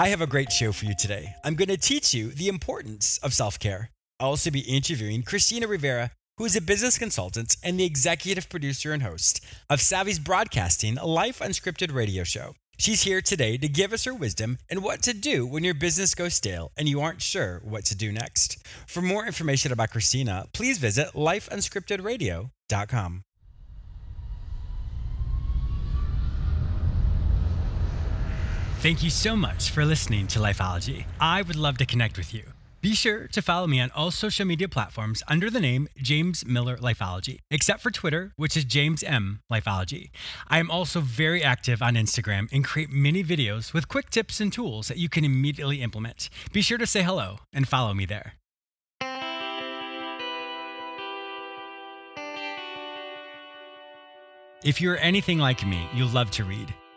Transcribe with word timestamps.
I 0.00 0.08
have 0.08 0.22
a 0.22 0.26
great 0.26 0.50
show 0.50 0.72
for 0.72 0.86
you 0.86 0.94
today. 0.94 1.36
I'm 1.44 1.56
going 1.56 1.68
to 1.68 1.76
teach 1.76 2.14
you 2.14 2.30
the 2.30 2.48
importance 2.48 3.18
of 3.18 3.34
self 3.34 3.58
care. 3.58 3.90
I'll 4.18 4.30
also 4.30 4.50
be 4.50 4.60
interviewing 4.60 5.22
Christina 5.22 5.66
Rivera, 5.66 6.12
who 6.38 6.46
is 6.46 6.56
a 6.56 6.62
business 6.62 6.96
consultant 6.96 7.58
and 7.62 7.78
the 7.78 7.84
executive 7.84 8.48
producer 8.48 8.94
and 8.94 9.02
host 9.02 9.44
of 9.68 9.82
Savvy's 9.82 10.18
Broadcasting, 10.18 10.96
a 10.96 11.04
life 11.04 11.40
unscripted 11.40 11.92
radio 11.92 12.24
show. 12.24 12.54
She's 12.78 13.02
here 13.02 13.20
today 13.20 13.58
to 13.58 13.68
give 13.68 13.92
us 13.92 14.04
her 14.04 14.14
wisdom 14.14 14.56
and 14.70 14.82
what 14.82 15.02
to 15.02 15.12
do 15.12 15.46
when 15.46 15.64
your 15.64 15.74
business 15.74 16.14
goes 16.14 16.32
stale 16.32 16.72
and 16.78 16.88
you 16.88 17.02
aren't 17.02 17.20
sure 17.20 17.60
what 17.62 17.84
to 17.84 17.94
do 17.94 18.10
next. 18.10 18.56
For 18.86 19.02
more 19.02 19.26
information 19.26 19.70
about 19.70 19.90
Christina, 19.90 20.46
please 20.54 20.78
visit 20.78 21.08
lifeunscriptedradio.com. 21.08 23.24
Thank 28.80 29.02
you 29.02 29.10
so 29.10 29.36
much 29.36 29.68
for 29.68 29.84
listening 29.84 30.26
to 30.28 30.38
Lifeology. 30.38 31.04
I 31.20 31.42
would 31.42 31.54
love 31.54 31.76
to 31.78 31.84
connect 31.84 32.16
with 32.16 32.32
you. 32.32 32.44
Be 32.80 32.94
sure 32.94 33.28
to 33.28 33.42
follow 33.42 33.66
me 33.66 33.78
on 33.78 33.90
all 33.90 34.10
social 34.10 34.46
media 34.46 34.70
platforms 34.70 35.22
under 35.28 35.50
the 35.50 35.60
name 35.60 35.86
James 35.98 36.46
Miller 36.46 36.78
Lifeology, 36.78 37.40
except 37.50 37.82
for 37.82 37.90
Twitter, 37.90 38.32
which 38.36 38.56
is 38.56 38.64
James 38.64 39.02
M 39.02 39.40
Lifeology. 39.52 40.08
I 40.48 40.60
am 40.60 40.70
also 40.70 41.00
very 41.00 41.42
active 41.42 41.82
on 41.82 41.94
Instagram 41.94 42.48
and 42.52 42.64
create 42.64 42.88
mini 42.88 43.22
videos 43.22 43.74
with 43.74 43.86
quick 43.86 44.08
tips 44.08 44.40
and 44.40 44.50
tools 44.50 44.88
that 44.88 44.96
you 44.96 45.10
can 45.10 45.26
immediately 45.26 45.82
implement. 45.82 46.30
Be 46.50 46.62
sure 46.62 46.78
to 46.78 46.86
say 46.86 47.02
hello 47.02 47.40
and 47.52 47.68
follow 47.68 47.92
me 47.92 48.06
there. 48.06 48.32
If 54.64 54.80
you're 54.80 54.98
anything 55.00 55.36
like 55.38 55.66
me, 55.66 55.86
you 55.94 56.06
love 56.06 56.30
to 56.30 56.44
read. 56.44 56.74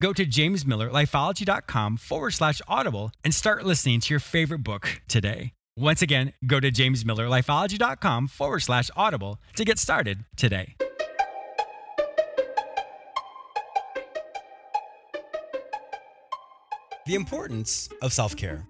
Go 0.00 0.12
to 0.12 0.26
jamesmillerlifeology.com 0.26 1.96
forward 1.96 2.32
slash 2.32 2.60
audible 2.68 3.12
and 3.22 3.34
start 3.34 3.64
listening 3.64 4.00
to 4.00 4.12
your 4.12 4.20
favorite 4.20 4.62
book 4.64 5.00
today. 5.08 5.52
Once 5.76 6.02
again, 6.02 6.32
go 6.46 6.60
to 6.60 6.70
jamesmillerlifeology.com 6.70 8.28
forward 8.28 8.60
slash 8.60 8.90
audible 8.96 9.40
to 9.56 9.64
get 9.64 9.78
started 9.78 10.24
today. 10.36 10.76
The 17.06 17.14
importance 17.14 17.88
of 18.00 18.12
self 18.12 18.36
care. 18.36 18.66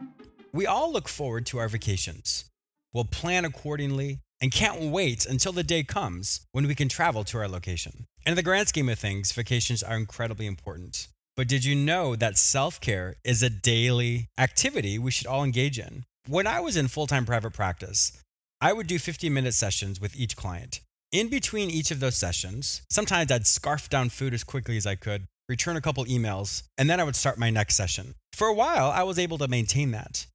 We 0.53 0.67
all 0.67 0.93
look 0.93 1.09
forward 1.09 1.47
to 1.47 1.59
our 1.59 1.69
vacations. 1.69 2.47
We'll 2.93 3.05
plan 3.05 3.45
accordingly 3.45 4.21
and 4.41 4.53
can't 4.53 4.81
wait 4.81 5.27
until 5.27 5.53
the 5.53 5.62
day 5.62 5.83
comes 5.83 6.41
when 6.53 6.67
we 6.67 6.75
can 6.75 6.89
travel 6.89 7.25
to 7.25 7.39
our 7.39 7.49
location. 7.49 8.06
And 8.25 8.33
in 8.33 8.37
the 8.37 8.43
grand 8.43 8.69
scheme 8.69 8.89
of 8.89 8.99
things, 8.99 9.33
vacations 9.33 9.83
are 9.83 9.97
incredibly 9.97 10.47
important. 10.47 11.09
But 11.37 11.49
did 11.49 11.65
you 11.65 11.75
know 11.75 12.15
that 12.15 12.39
self 12.39 12.81
care 12.81 13.17
is 13.25 13.43
a 13.43 13.50
daily 13.50 14.28
activity 14.39 14.99
we 14.99 15.11
should 15.11 15.27
all 15.27 15.43
engage 15.43 15.78
in? 15.78 16.05
When 16.28 16.47
I 16.47 16.61
was 16.61 16.77
in 16.77 16.89
full 16.89 17.06
time 17.06 17.27
private 17.27 17.53
practice, 17.53 18.12
I 18.61 18.72
would 18.72 18.87
do 18.87 18.99
15 18.99 19.33
minute 19.34 19.55
sessions 19.55 20.00
with 20.00 20.17
each 20.17 20.37
client. 20.37 20.81
In 21.11 21.28
between 21.28 21.71
each 21.71 21.91
of 21.91 22.00
those 22.00 22.17
sessions, 22.17 22.83
sometimes 22.89 23.31
I'd 23.31 23.47
scarf 23.47 23.89
down 23.89 24.11
food 24.11 24.33
as 24.33 24.44
quickly 24.44 24.77
as 24.77 24.87
I 24.87 24.94
could, 24.94 25.27
return 25.49 25.77
a 25.77 25.81
couple 25.81 26.05
emails, 26.06 26.62
and 26.78 26.89
then 26.89 27.00
I 27.00 27.05
would 27.05 27.17
start 27.17 27.39
my 27.39 27.50
next 27.50 27.77
session. 27.77 28.15
For 28.33 28.49
a 28.49 28.55
while, 28.55 28.91
I 28.91 29.03
was 29.03 29.19
able 29.19 29.39
to 29.39 29.49
maintain 29.49 29.91
that. 29.91 30.27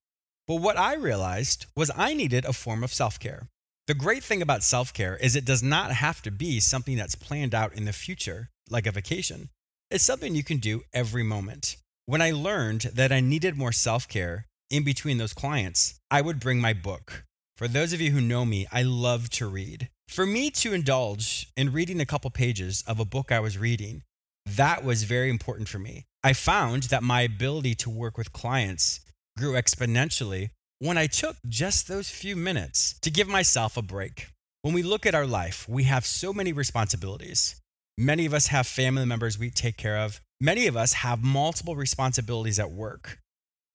But 0.47 0.55
what 0.55 0.77
I 0.77 0.95
realized 0.95 1.65
was 1.75 1.91
I 1.95 2.13
needed 2.13 2.43
a 2.43 2.53
form 2.53 2.83
of 2.83 2.93
self 2.93 3.19
care. 3.19 3.47
The 3.87 3.93
great 3.93 4.23
thing 4.23 4.41
about 4.41 4.63
self 4.63 4.93
care 4.93 5.15
is 5.15 5.35
it 5.35 5.45
does 5.45 5.63
not 5.63 5.91
have 5.91 6.21
to 6.23 6.31
be 6.31 6.59
something 6.59 6.97
that's 6.97 7.15
planned 7.15 7.55
out 7.55 7.73
in 7.73 7.85
the 7.85 7.93
future, 7.93 8.49
like 8.69 8.85
a 8.85 8.91
vacation. 8.91 9.49
It's 9.91 10.05
something 10.05 10.35
you 10.35 10.43
can 10.43 10.57
do 10.57 10.83
every 10.93 11.23
moment. 11.23 11.77
When 12.05 12.21
I 12.21 12.29
learned 12.29 12.81
that 12.93 13.11
I 13.11 13.21
needed 13.21 13.57
more 13.57 13.71
self 13.71 14.07
care 14.07 14.45
in 14.69 14.83
between 14.83 15.17
those 15.17 15.33
clients, 15.33 15.99
I 16.11 16.21
would 16.21 16.39
bring 16.39 16.61
my 16.61 16.73
book. 16.73 17.23
For 17.57 17.67
those 17.67 17.91
of 17.91 17.99
you 17.99 18.11
who 18.11 18.21
know 18.21 18.45
me, 18.45 18.67
I 18.71 18.83
love 18.83 19.31
to 19.31 19.47
read. 19.47 19.89
For 20.07 20.27
me 20.27 20.51
to 20.51 20.73
indulge 20.73 21.51
in 21.57 21.73
reading 21.73 21.99
a 21.99 22.05
couple 22.05 22.29
pages 22.29 22.83
of 22.85 22.99
a 22.99 23.05
book 23.05 23.31
I 23.31 23.39
was 23.39 23.57
reading, 23.57 24.03
that 24.45 24.83
was 24.83 25.03
very 25.03 25.31
important 25.31 25.67
for 25.69 25.79
me. 25.79 26.05
I 26.23 26.33
found 26.33 26.83
that 26.83 27.01
my 27.01 27.21
ability 27.21 27.73
to 27.75 27.89
work 27.89 28.15
with 28.15 28.31
clients 28.31 28.99
grew 29.39 29.53
exponentially 29.53 30.49
when 30.77 30.99
I 30.99 31.07
took 31.07 31.37
just 31.47 31.87
those 31.87 32.11
few 32.11 32.35
minutes 32.35 32.93
to 33.01 33.09
give 33.09 33.27
myself 33.27 33.75
a 33.75 33.81
break. 33.81 34.27
When 34.61 34.75
we 34.75 34.83
look 34.83 35.07
at 35.07 35.15
our 35.15 35.25
life, 35.25 35.67
we 35.67 35.85
have 35.85 36.05
so 36.05 36.31
many 36.31 36.53
responsibilities. 36.53 37.59
Many 38.01 38.25
of 38.25 38.33
us 38.33 38.47
have 38.47 38.65
family 38.65 39.03
members 39.03 39.37
we 39.37 39.49
take 39.49 39.75
care 39.75 39.97
of. 39.97 40.21
Many 40.39 40.67
of 40.67 40.77
us 40.77 40.93
have 40.93 41.21
multiple 41.21 41.75
responsibilities 41.75 42.57
at 42.57 42.71
work. 42.71 43.19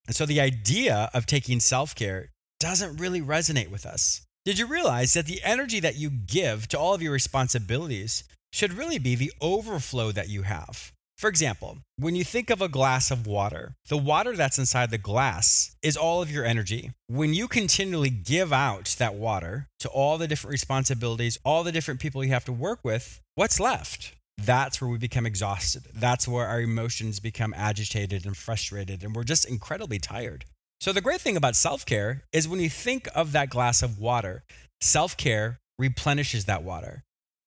And 0.07 0.15
so 0.15 0.25
the 0.25 0.41
idea 0.41 1.11
of 1.13 1.27
taking 1.27 1.59
self 1.59 1.93
care 1.93 2.31
doesn't 2.59 2.97
really 2.97 3.21
resonate 3.21 3.69
with 3.69 3.85
us. 3.85 4.25
Did 4.43 4.57
you 4.57 4.65
realize 4.65 5.13
that 5.13 5.27
the 5.27 5.41
energy 5.43 5.79
that 5.79 5.97
you 5.97 6.09
give 6.09 6.67
to 6.69 6.79
all 6.79 6.95
of 6.95 7.03
your 7.03 7.11
responsibilities 7.11 8.23
should 8.51 8.73
really 8.73 8.97
be 8.97 9.13
the 9.13 9.31
overflow 9.41 10.11
that 10.13 10.27
you 10.27 10.41
have? 10.41 10.91
For 11.17 11.29
example, 11.29 11.77
when 11.97 12.15
you 12.15 12.23
think 12.23 12.49
of 12.49 12.61
a 12.61 12.67
glass 12.67 13.09
of 13.09 13.25
water, 13.25 13.75
the 13.87 13.97
water 13.97 14.35
that's 14.35 14.59
inside 14.59 14.91
the 14.91 14.97
glass 14.97 15.75
is 15.81 15.95
all 15.95 16.21
of 16.21 16.29
your 16.29 16.43
energy. 16.43 16.91
When 17.07 17.33
you 17.33 17.47
continually 17.47 18.09
give 18.09 18.51
out 18.51 18.95
that 18.99 19.15
water 19.15 19.67
to 19.79 19.89
all 19.89 20.17
the 20.17 20.27
different 20.27 20.51
responsibilities, 20.51 21.39
all 21.45 21.63
the 21.63 21.71
different 21.71 22.01
people 22.01 22.23
you 22.23 22.31
have 22.31 22.45
to 22.45 22.51
work 22.51 22.79
with, 22.83 23.21
what's 23.35 23.59
left? 23.59 24.15
that's 24.37 24.81
where 24.81 24.89
we 24.89 24.97
become 24.97 25.25
exhausted. 25.25 25.83
That's 25.93 26.27
where 26.27 26.47
our 26.47 26.61
emotions 26.61 27.19
become 27.19 27.53
agitated 27.55 28.25
and 28.25 28.35
frustrated, 28.35 29.03
and 29.03 29.15
we're 29.15 29.23
just 29.23 29.49
incredibly 29.49 29.99
tired. 29.99 30.45
So, 30.81 30.91
the 30.91 31.01
great 31.01 31.21
thing 31.21 31.37
about 31.37 31.55
self 31.55 31.85
care 31.85 32.23
is 32.33 32.47
when 32.47 32.59
you 32.59 32.69
think 32.69 33.07
of 33.15 33.31
that 33.31 33.49
glass 33.49 33.81
of 33.81 33.97
water, 33.97 34.43
self 34.81 35.15
care 35.15 35.59
replenishes 35.79 36.45
that 36.45 36.63
water. 36.63 37.03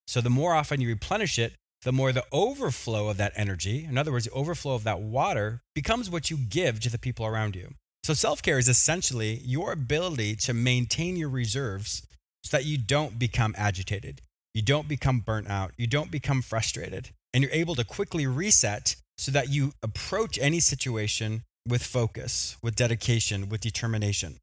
So, 0.06 0.20
the 0.20 0.30
more 0.30 0.54
often 0.54 0.80
you 0.80 0.88
replenish 0.88 1.38
it, 1.38 1.54
the 1.82 1.92
more 1.92 2.12
the 2.12 2.24
overflow 2.32 3.08
of 3.08 3.16
that 3.18 3.32
energy, 3.36 3.84
in 3.88 3.96
other 3.96 4.12
words, 4.12 4.24
the 4.24 4.32
overflow 4.32 4.74
of 4.74 4.84
that 4.84 5.00
water, 5.00 5.62
becomes 5.74 6.10
what 6.10 6.30
you 6.30 6.36
give 6.36 6.80
to 6.80 6.90
the 6.90 6.98
people 6.98 7.26
around 7.26 7.54
you. 7.54 7.74
So, 8.02 8.14
self 8.14 8.42
care 8.42 8.58
is 8.58 8.68
essentially 8.68 9.40
your 9.44 9.72
ability 9.72 10.36
to 10.36 10.54
maintain 10.54 11.16
your 11.16 11.28
reserves 11.28 12.06
so 12.42 12.56
that 12.56 12.64
you 12.64 12.78
don't 12.78 13.18
become 13.18 13.54
agitated. 13.56 14.22
You 14.54 14.62
don't 14.62 14.88
become 14.88 15.20
burnt 15.20 15.48
out. 15.48 15.72
You 15.76 15.86
don't 15.86 16.10
become 16.10 16.42
frustrated. 16.42 17.10
And 17.32 17.42
you're 17.42 17.52
able 17.52 17.74
to 17.74 17.84
quickly 17.84 18.26
reset 18.26 18.96
so 19.18 19.30
that 19.32 19.50
you 19.50 19.72
approach 19.82 20.38
any 20.40 20.60
situation 20.60 21.42
with 21.66 21.82
focus, 21.82 22.56
with 22.62 22.74
dedication, 22.74 23.48
with 23.48 23.60
determination. 23.60 24.38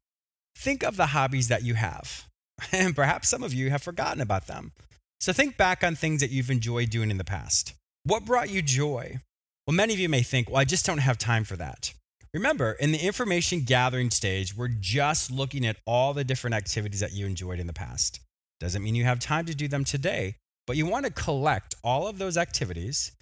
Think 0.56 0.82
of 0.82 0.96
the 0.96 1.06
hobbies 1.06 1.48
that 1.48 1.64
you 1.64 1.74
have. 1.74 2.26
And 2.72 2.96
perhaps 2.96 3.28
some 3.28 3.42
of 3.42 3.52
you 3.52 3.68
have 3.68 3.82
forgotten 3.82 4.22
about 4.22 4.46
them. 4.46 4.72
So 5.20 5.32
think 5.32 5.56
back 5.56 5.82
on 5.82 5.94
things 5.94 6.20
that 6.20 6.30
you've 6.30 6.50
enjoyed 6.50 6.90
doing 6.90 7.10
in 7.10 7.18
the 7.18 7.24
past. 7.24 7.74
What 8.04 8.24
brought 8.24 8.50
you 8.50 8.62
joy? 8.62 9.18
Well, 9.66 9.74
many 9.74 9.94
of 9.94 9.98
you 9.98 10.08
may 10.08 10.22
think, 10.22 10.48
well, 10.48 10.58
I 10.58 10.64
just 10.64 10.86
don't 10.86 10.98
have 10.98 11.18
time 11.18 11.44
for 11.44 11.56
that. 11.56 11.92
Remember, 12.32 12.72
in 12.72 12.92
the 12.92 12.98
information 12.98 13.62
gathering 13.62 14.10
stage, 14.10 14.56
we're 14.56 14.68
just 14.68 15.30
looking 15.30 15.66
at 15.66 15.78
all 15.86 16.12
the 16.12 16.22
different 16.22 16.54
activities 16.54 17.00
that 17.00 17.12
you 17.12 17.26
enjoyed 17.26 17.58
in 17.58 17.66
the 17.66 17.72
past. 17.72 18.20
Doesn't 18.60 18.82
mean 18.82 18.94
you 18.94 19.04
have 19.04 19.18
time 19.18 19.46
to 19.46 19.54
do 19.54 19.68
them 19.68 19.84
today, 19.84 20.36
but 20.66 20.76
you 20.76 20.86
want 20.86 21.06
to 21.06 21.10
collect 21.10 21.74
all 21.82 22.06
of 22.06 22.18
those 22.18 22.36
activities 22.36 23.12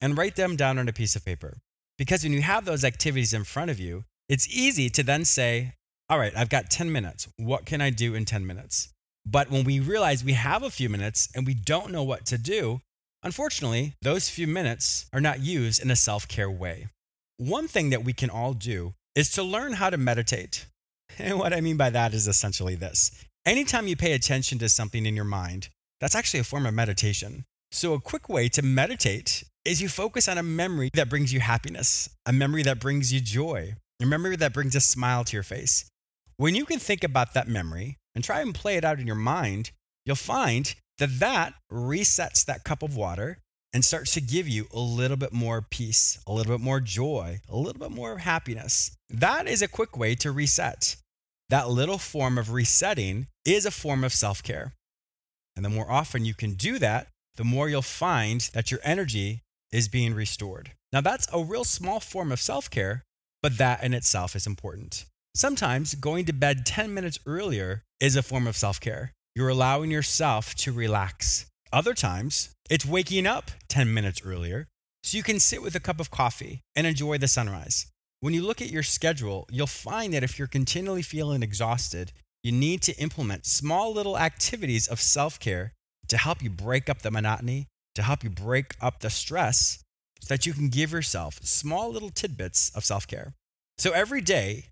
and 0.00 0.16
write 0.16 0.36
them 0.36 0.56
down 0.56 0.78
on 0.78 0.88
a 0.88 0.92
piece 0.92 1.16
of 1.16 1.24
paper. 1.24 1.58
Because 1.98 2.22
when 2.22 2.32
you 2.32 2.42
have 2.42 2.64
those 2.64 2.84
activities 2.84 3.34
in 3.34 3.44
front 3.44 3.70
of 3.70 3.78
you, 3.78 4.04
it's 4.28 4.48
easy 4.48 4.88
to 4.90 5.02
then 5.02 5.24
say, 5.24 5.74
all 6.08 6.18
right, 6.18 6.32
I've 6.36 6.48
got 6.48 6.70
10 6.70 6.90
minutes. 6.90 7.28
What 7.36 7.66
can 7.66 7.80
I 7.80 7.90
do 7.90 8.14
in 8.14 8.24
10 8.24 8.46
minutes? 8.46 8.88
But 9.30 9.50
when 9.50 9.64
we 9.64 9.78
realize 9.78 10.24
we 10.24 10.32
have 10.32 10.62
a 10.62 10.70
few 10.70 10.88
minutes 10.88 11.28
and 11.34 11.46
we 11.46 11.54
don't 11.54 11.92
know 11.92 12.02
what 12.02 12.26
to 12.26 12.38
do, 12.38 12.80
unfortunately, 13.22 13.94
those 14.02 14.28
few 14.28 14.48
minutes 14.48 15.06
are 15.12 15.20
not 15.20 15.40
used 15.40 15.80
in 15.80 15.90
a 15.90 15.96
self 15.96 16.26
care 16.26 16.50
way. 16.50 16.88
One 17.36 17.68
thing 17.68 17.90
that 17.90 18.04
we 18.04 18.12
can 18.12 18.28
all 18.28 18.54
do 18.54 18.94
is 19.14 19.30
to 19.32 19.42
learn 19.42 19.74
how 19.74 19.90
to 19.90 19.96
meditate. 19.96 20.66
And 21.18 21.40
what 21.40 21.52
I 21.52 21.60
mean 21.60 21.76
by 21.76 21.90
that 21.90 22.14
is 22.14 22.28
essentially 22.28 22.76
this 22.76 23.10
anytime 23.44 23.88
you 23.88 23.96
pay 23.96 24.12
attention 24.12 24.58
to 24.58 24.68
something 24.68 25.06
in 25.06 25.16
your 25.16 25.24
mind, 25.24 25.68
that's 26.00 26.14
actually 26.14 26.40
a 26.40 26.44
form 26.44 26.66
of 26.66 26.74
meditation. 26.74 27.44
So, 27.72 27.94
a 27.94 28.00
quick 28.00 28.28
way 28.28 28.48
to 28.50 28.62
meditate 28.62 29.44
is 29.64 29.82
you 29.82 29.88
focus 29.88 30.28
on 30.28 30.38
a 30.38 30.42
memory 30.42 30.90
that 30.94 31.10
brings 31.10 31.32
you 31.32 31.40
happiness, 31.40 32.08
a 32.26 32.32
memory 32.32 32.62
that 32.62 32.80
brings 32.80 33.12
you 33.12 33.20
joy, 33.20 33.74
a 34.00 34.06
memory 34.06 34.36
that 34.36 34.54
brings 34.54 34.74
a 34.74 34.80
smile 34.80 35.24
to 35.24 35.36
your 35.36 35.42
face. 35.42 35.84
When 36.36 36.54
you 36.54 36.64
can 36.64 36.78
think 36.78 37.04
about 37.04 37.34
that 37.34 37.48
memory 37.48 37.98
and 38.20 38.24
try 38.26 38.42
and 38.42 38.54
play 38.54 38.76
it 38.76 38.84
out 38.84 39.00
in 39.00 39.06
your 39.06 39.16
mind, 39.16 39.70
you'll 40.04 40.14
find 40.14 40.74
that 40.98 41.20
that 41.20 41.54
resets 41.72 42.44
that 42.44 42.64
cup 42.64 42.82
of 42.82 42.94
water 42.94 43.38
and 43.72 43.82
starts 43.82 44.12
to 44.12 44.20
give 44.20 44.46
you 44.46 44.66
a 44.74 44.78
little 44.78 45.16
bit 45.16 45.32
more 45.32 45.62
peace, 45.62 46.18
a 46.26 46.32
little 46.32 46.52
bit 46.52 46.62
more 46.62 46.80
joy, 46.80 47.40
a 47.48 47.56
little 47.56 47.80
bit 47.80 47.90
more 47.90 48.18
happiness. 48.18 48.94
That 49.08 49.48
is 49.48 49.62
a 49.62 49.68
quick 49.68 49.96
way 49.96 50.14
to 50.16 50.32
reset. 50.32 50.96
That 51.48 51.70
little 51.70 51.96
form 51.96 52.36
of 52.36 52.52
resetting 52.52 53.28
is 53.46 53.64
a 53.64 53.70
form 53.70 54.04
of 54.04 54.12
self 54.12 54.42
care. 54.42 54.74
And 55.56 55.64
the 55.64 55.70
more 55.70 55.90
often 55.90 56.26
you 56.26 56.34
can 56.34 56.52
do 56.52 56.78
that, 56.78 57.06
the 57.36 57.44
more 57.44 57.70
you'll 57.70 57.80
find 57.80 58.42
that 58.52 58.70
your 58.70 58.80
energy 58.84 59.40
is 59.72 59.88
being 59.88 60.12
restored. 60.12 60.72
Now, 60.92 61.00
that's 61.00 61.26
a 61.32 61.42
real 61.42 61.64
small 61.64 62.00
form 62.00 62.32
of 62.32 62.38
self 62.38 62.68
care, 62.68 63.02
but 63.42 63.56
that 63.56 63.82
in 63.82 63.94
itself 63.94 64.36
is 64.36 64.46
important. 64.46 65.06
Sometimes 65.34 65.94
going 65.94 66.24
to 66.24 66.32
bed 66.32 66.66
10 66.66 66.92
minutes 66.92 67.20
earlier 67.24 67.84
is 68.00 68.16
a 68.16 68.22
form 68.22 68.48
of 68.48 68.56
self 68.56 68.80
care. 68.80 69.12
You're 69.36 69.48
allowing 69.48 69.90
yourself 69.90 70.56
to 70.56 70.72
relax. 70.72 71.46
Other 71.72 71.94
times, 71.94 72.50
it's 72.68 72.84
waking 72.84 73.28
up 73.28 73.52
10 73.68 73.94
minutes 73.94 74.22
earlier 74.24 74.66
so 75.04 75.16
you 75.16 75.22
can 75.22 75.38
sit 75.38 75.62
with 75.62 75.76
a 75.76 75.80
cup 75.80 76.00
of 76.00 76.10
coffee 76.10 76.62
and 76.74 76.84
enjoy 76.84 77.16
the 77.16 77.28
sunrise. 77.28 77.86
When 78.18 78.34
you 78.34 78.42
look 78.42 78.60
at 78.60 78.70
your 78.70 78.82
schedule, 78.82 79.46
you'll 79.52 79.68
find 79.68 80.12
that 80.12 80.24
if 80.24 80.36
you're 80.36 80.48
continually 80.48 81.02
feeling 81.02 81.44
exhausted, 81.44 82.10
you 82.42 82.50
need 82.50 82.82
to 82.82 83.00
implement 83.00 83.46
small 83.46 83.92
little 83.92 84.18
activities 84.18 84.88
of 84.88 85.00
self 85.00 85.38
care 85.38 85.74
to 86.08 86.16
help 86.16 86.42
you 86.42 86.50
break 86.50 86.90
up 86.90 87.02
the 87.02 87.10
monotony, 87.12 87.68
to 87.94 88.02
help 88.02 88.24
you 88.24 88.30
break 88.30 88.74
up 88.80 88.98
the 88.98 89.10
stress, 89.10 89.78
so 90.20 90.34
that 90.34 90.44
you 90.44 90.52
can 90.52 90.70
give 90.70 90.90
yourself 90.90 91.38
small 91.44 91.88
little 91.88 92.10
tidbits 92.10 92.70
of 92.74 92.84
self 92.84 93.06
care. 93.06 93.32
So 93.78 93.92
every 93.92 94.22
day, 94.22 94.70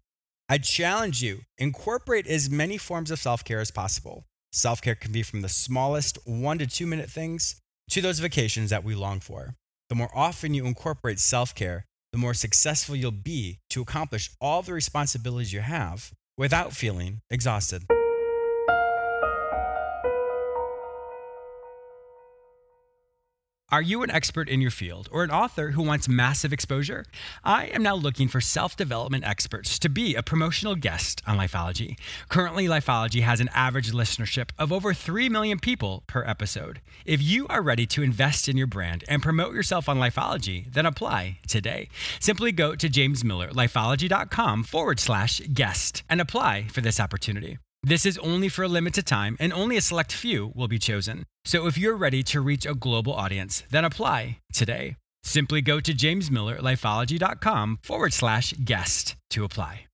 I 0.50 0.56
challenge 0.58 1.22
you, 1.22 1.42
incorporate 1.58 2.26
as 2.26 2.48
many 2.48 2.78
forms 2.78 3.10
of 3.10 3.18
self 3.18 3.44
care 3.44 3.60
as 3.60 3.70
possible. 3.70 4.24
Self 4.52 4.80
care 4.80 4.94
can 4.94 5.12
be 5.12 5.22
from 5.22 5.42
the 5.42 5.48
smallest 5.48 6.18
one 6.24 6.58
to 6.58 6.66
two 6.66 6.86
minute 6.86 7.10
things 7.10 7.56
to 7.90 8.00
those 8.00 8.18
vacations 8.18 8.70
that 8.70 8.84
we 8.84 8.94
long 8.94 9.20
for. 9.20 9.54
The 9.90 9.94
more 9.94 10.10
often 10.14 10.54
you 10.54 10.64
incorporate 10.64 11.20
self 11.20 11.54
care, 11.54 11.84
the 12.12 12.18
more 12.18 12.34
successful 12.34 12.96
you'll 12.96 13.10
be 13.10 13.58
to 13.70 13.82
accomplish 13.82 14.30
all 14.40 14.62
the 14.62 14.72
responsibilities 14.72 15.52
you 15.52 15.60
have 15.60 16.12
without 16.38 16.72
feeling 16.72 17.20
exhausted. 17.30 17.84
Are 23.70 23.82
you 23.82 24.02
an 24.02 24.10
expert 24.10 24.48
in 24.48 24.62
your 24.62 24.70
field 24.70 25.10
or 25.12 25.22
an 25.24 25.30
author 25.30 25.72
who 25.72 25.82
wants 25.82 26.08
massive 26.08 26.54
exposure? 26.54 27.04
I 27.44 27.66
am 27.66 27.82
now 27.82 27.96
looking 27.96 28.26
for 28.26 28.40
self 28.40 28.78
development 28.78 29.24
experts 29.26 29.78
to 29.80 29.90
be 29.90 30.14
a 30.14 30.22
promotional 30.22 30.74
guest 30.74 31.20
on 31.26 31.36
Lifeology. 31.36 31.98
Currently, 32.30 32.66
Lifeology 32.66 33.20
has 33.20 33.40
an 33.40 33.50
average 33.52 33.92
listenership 33.92 34.52
of 34.58 34.72
over 34.72 34.94
3 34.94 35.28
million 35.28 35.58
people 35.58 36.02
per 36.06 36.24
episode. 36.24 36.80
If 37.04 37.20
you 37.20 37.46
are 37.48 37.60
ready 37.60 37.86
to 37.88 38.02
invest 38.02 38.48
in 38.48 38.56
your 38.56 38.66
brand 38.66 39.04
and 39.06 39.22
promote 39.22 39.52
yourself 39.52 39.86
on 39.86 39.98
Lifeology, 39.98 40.72
then 40.72 40.86
apply 40.86 41.40
today. 41.46 41.90
Simply 42.20 42.52
go 42.52 42.74
to 42.74 42.88
jamesmillerlifeology.com 42.88 44.64
forward 44.64 44.98
slash 44.98 45.42
guest 45.52 46.04
and 46.08 46.22
apply 46.22 46.68
for 46.68 46.80
this 46.80 46.98
opportunity. 46.98 47.58
This 47.82 48.04
is 48.04 48.18
only 48.18 48.48
for 48.48 48.62
a 48.64 48.68
limited 48.68 49.06
time, 49.06 49.36
and 49.40 49.52
only 49.52 49.76
a 49.76 49.80
select 49.80 50.12
few 50.12 50.52
will 50.54 50.68
be 50.68 50.78
chosen. 50.78 51.24
So 51.44 51.66
if 51.66 51.78
you're 51.78 51.96
ready 51.96 52.22
to 52.24 52.40
reach 52.40 52.66
a 52.66 52.74
global 52.74 53.14
audience, 53.14 53.64
then 53.70 53.84
apply 53.84 54.38
today. 54.52 54.96
Simply 55.22 55.60
go 55.62 55.80
to 55.80 55.92
jamesmillerlifeology.com 55.92 57.78
forward 57.82 58.12
slash 58.12 58.54
guest 58.64 59.16
to 59.30 59.44
apply. 59.44 59.87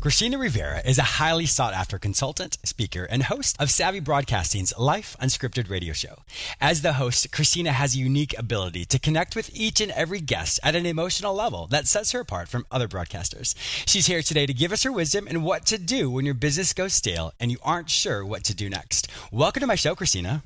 Christina 0.00 0.38
Rivera 0.38 0.80
is 0.86 0.96
a 0.98 1.18
highly 1.18 1.44
sought 1.44 1.74
after 1.74 1.98
consultant, 1.98 2.56
speaker, 2.62 3.04
and 3.06 3.24
host 3.24 3.56
of 3.58 3.68
Savvy 3.68 3.98
Broadcasting's 3.98 4.72
Life 4.78 5.16
Unscripted 5.20 5.68
radio 5.68 5.92
show. 5.92 6.22
As 6.60 6.82
the 6.82 6.92
host, 6.92 7.32
Christina 7.32 7.72
has 7.72 7.96
a 7.96 7.98
unique 7.98 8.38
ability 8.38 8.84
to 8.84 9.00
connect 9.00 9.34
with 9.34 9.50
each 9.52 9.80
and 9.80 9.90
every 9.90 10.20
guest 10.20 10.60
at 10.62 10.76
an 10.76 10.86
emotional 10.86 11.34
level 11.34 11.66
that 11.68 11.88
sets 11.88 12.12
her 12.12 12.20
apart 12.20 12.48
from 12.48 12.64
other 12.70 12.86
broadcasters. 12.86 13.56
She's 13.88 14.06
here 14.06 14.22
today 14.22 14.46
to 14.46 14.54
give 14.54 14.70
us 14.70 14.84
her 14.84 14.92
wisdom 14.92 15.26
and 15.26 15.42
what 15.42 15.66
to 15.66 15.78
do 15.78 16.08
when 16.12 16.24
your 16.24 16.34
business 16.34 16.72
goes 16.72 16.92
stale 16.92 17.32
and 17.40 17.50
you 17.50 17.58
aren't 17.64 17.90
sure 17.90 18.24
what 18.24 18.44
to 18.44 18.54
do 18.54 18.70
next. 18.70 19.08
Welcome 19.32 19.62
to 19.62 19.66
my 19.66 19.74
show, 19.74 19.96
Christina. 19.96 20.44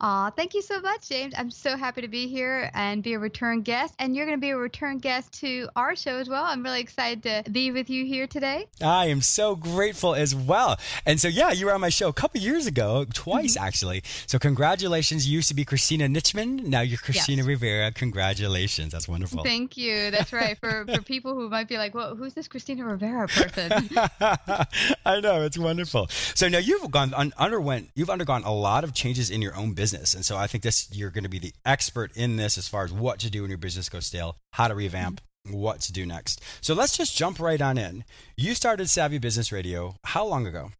Aw, 0.00 0.30
thank 0.30 0.54
you 0.54 0.62
so 0.62 0.80
much, 0.80 1.08
James. 1.08 1.34
I'm 1.36 1.50
so 1.50 1.76
happy 1.76 2.02
to 2.02 2.08
be 2.08 2.28
here 2.28 2.70
and 2.74 3.02
be 3.02 3.14
a 3.14 3.18
return 3.18 3.62
guest. 3.62 3.94
And 3.98 4.14
you're 4.14 4.26
going 4.26 4.38
to 4.38 4.40
be 4.40 4.50
a 4.50 4.56
return 4.56 4.98
guest 4.98 5.32
to 5.40 5.68
our 5.76 5.96
show 5.96 6.16
as 6.16 6.28
well. 6.28 6.44
I'm 6.44 6.62
really 6.62 6.80
excited 6.80 7.22
to 7.24 7.50
be 7.50 7.70
with 7.70 7.90
you 7.90 8.04
here 8.04 8.26
today. 8.26 8.66
I 8.82 9.06
am 9.06 9.20
so 9.20 9.56
grateful 9.56 10.14
as 10.14 10.34
well. 10.34 10.78
And 11.06 11.20
so, 11.20 11.28
yeah, 11.28 11.52
you 11.52 11.66
were 11.66 11.72
on 11.72 11.80
my 11.80 11.88
show 11.88 12.08
a 12.08 12.12
couple 12.12 12.40
years 12.40 12.66
ago, 12.66 13.06
twice 13.12 13.56
mm-hmm. 13.56 13.64
actually. 13.64 14.02
So, 14.26 14.38
congratulations. 14.38 15.26
You 15.26 15.36
used 15.36 15.48
to 15.48 15.54
be 15.54 15.64
Christina 15.64 16.06
Nitchman. 16.06 16.64
Now 16.64 16.80
you're 16.80 16.98
Christina 16.98 17.42
yes. 17.42 17.46
Rivera. 17.46 17.92
Congratulations. 17.92 18.92
That's 18.92 19.08
wonderful. 19.08 19.42
Thank 19.42 19.76
you. 19.76 20.10
That's 20.10 20.32
right. 20.32 20.58
For, 20.58 20.84
for 20.94 21.02
people 21.02 21.34
who 21.34 21.48
might 21.48 21.68
be 21.68 21.78
like, 21.78 21.94
well, 21.94 22.14
who's 22.14 22.34
this 22.34 22.48
Christina 22.48 22.84
Rivera 22.84 23.28
person? 23.28 23.90
I 25.04 25.20
know. 25.20 25.42
It's 25.42 25.58
wonderful. 25.58 26.08
So, 26.08 26.48
now 26.48 26.58
you've 26.58 26.90
gone, 26.90 27.14
un, 27.14 27.32
underwent, 27.38 27.90
you've 27.94 28.10
undergone 28.10 28.44
a 28.44 28.52
lot 28.52 28.84
of 28.84 28.94
changes 28.94 29.30
in 29.30 29.42
your 29.42 29.56
own 29.56 29.74
business. 29.78 30.12
And 30.12 30.24
so 30.24 30.36
I 30.36 30.48
think 30.48 30.64
this 30.64 30.88
you're 30.92 31.10
going 31.10 31.22
to 31.22 31.30
be 31.30 31.38
the 31.38 31.54
expert 31.64 32.10
in 32.16 32.34
this 32.34 32.58
as 32.58 32.66
far 32.66 32.84
as 32.84 32.92
what 32.92 33.20
to 33.20 33.30
do 33.30 33.42
when 33.42 33.50
your 33.50 33.58
business 33.58 33.88
goes 33.88 34.06
stale, 34.06 34.36
how 34.54 34.66
to 34.66 34.74
revamp, 34.74 35.20
what 35.48 35.80
to 35.82 35.92
do 35.92 36.04
next. 36.04 36.42
So 36.60 36.74
let's 36.74 36.96
just 36.96 37.16
jump 37.16 37.38
right 37.38 37.62
on 37.62 37.78
in. 37.78 38.04
You 38.36 38.56
started 38.56 38.90
Savvy 38.90 39.18
Business 39.18 39.52
Radio 39.52 39.94
how 40.02 40.26
long 40.26 40.48
ago? 40.48 40.72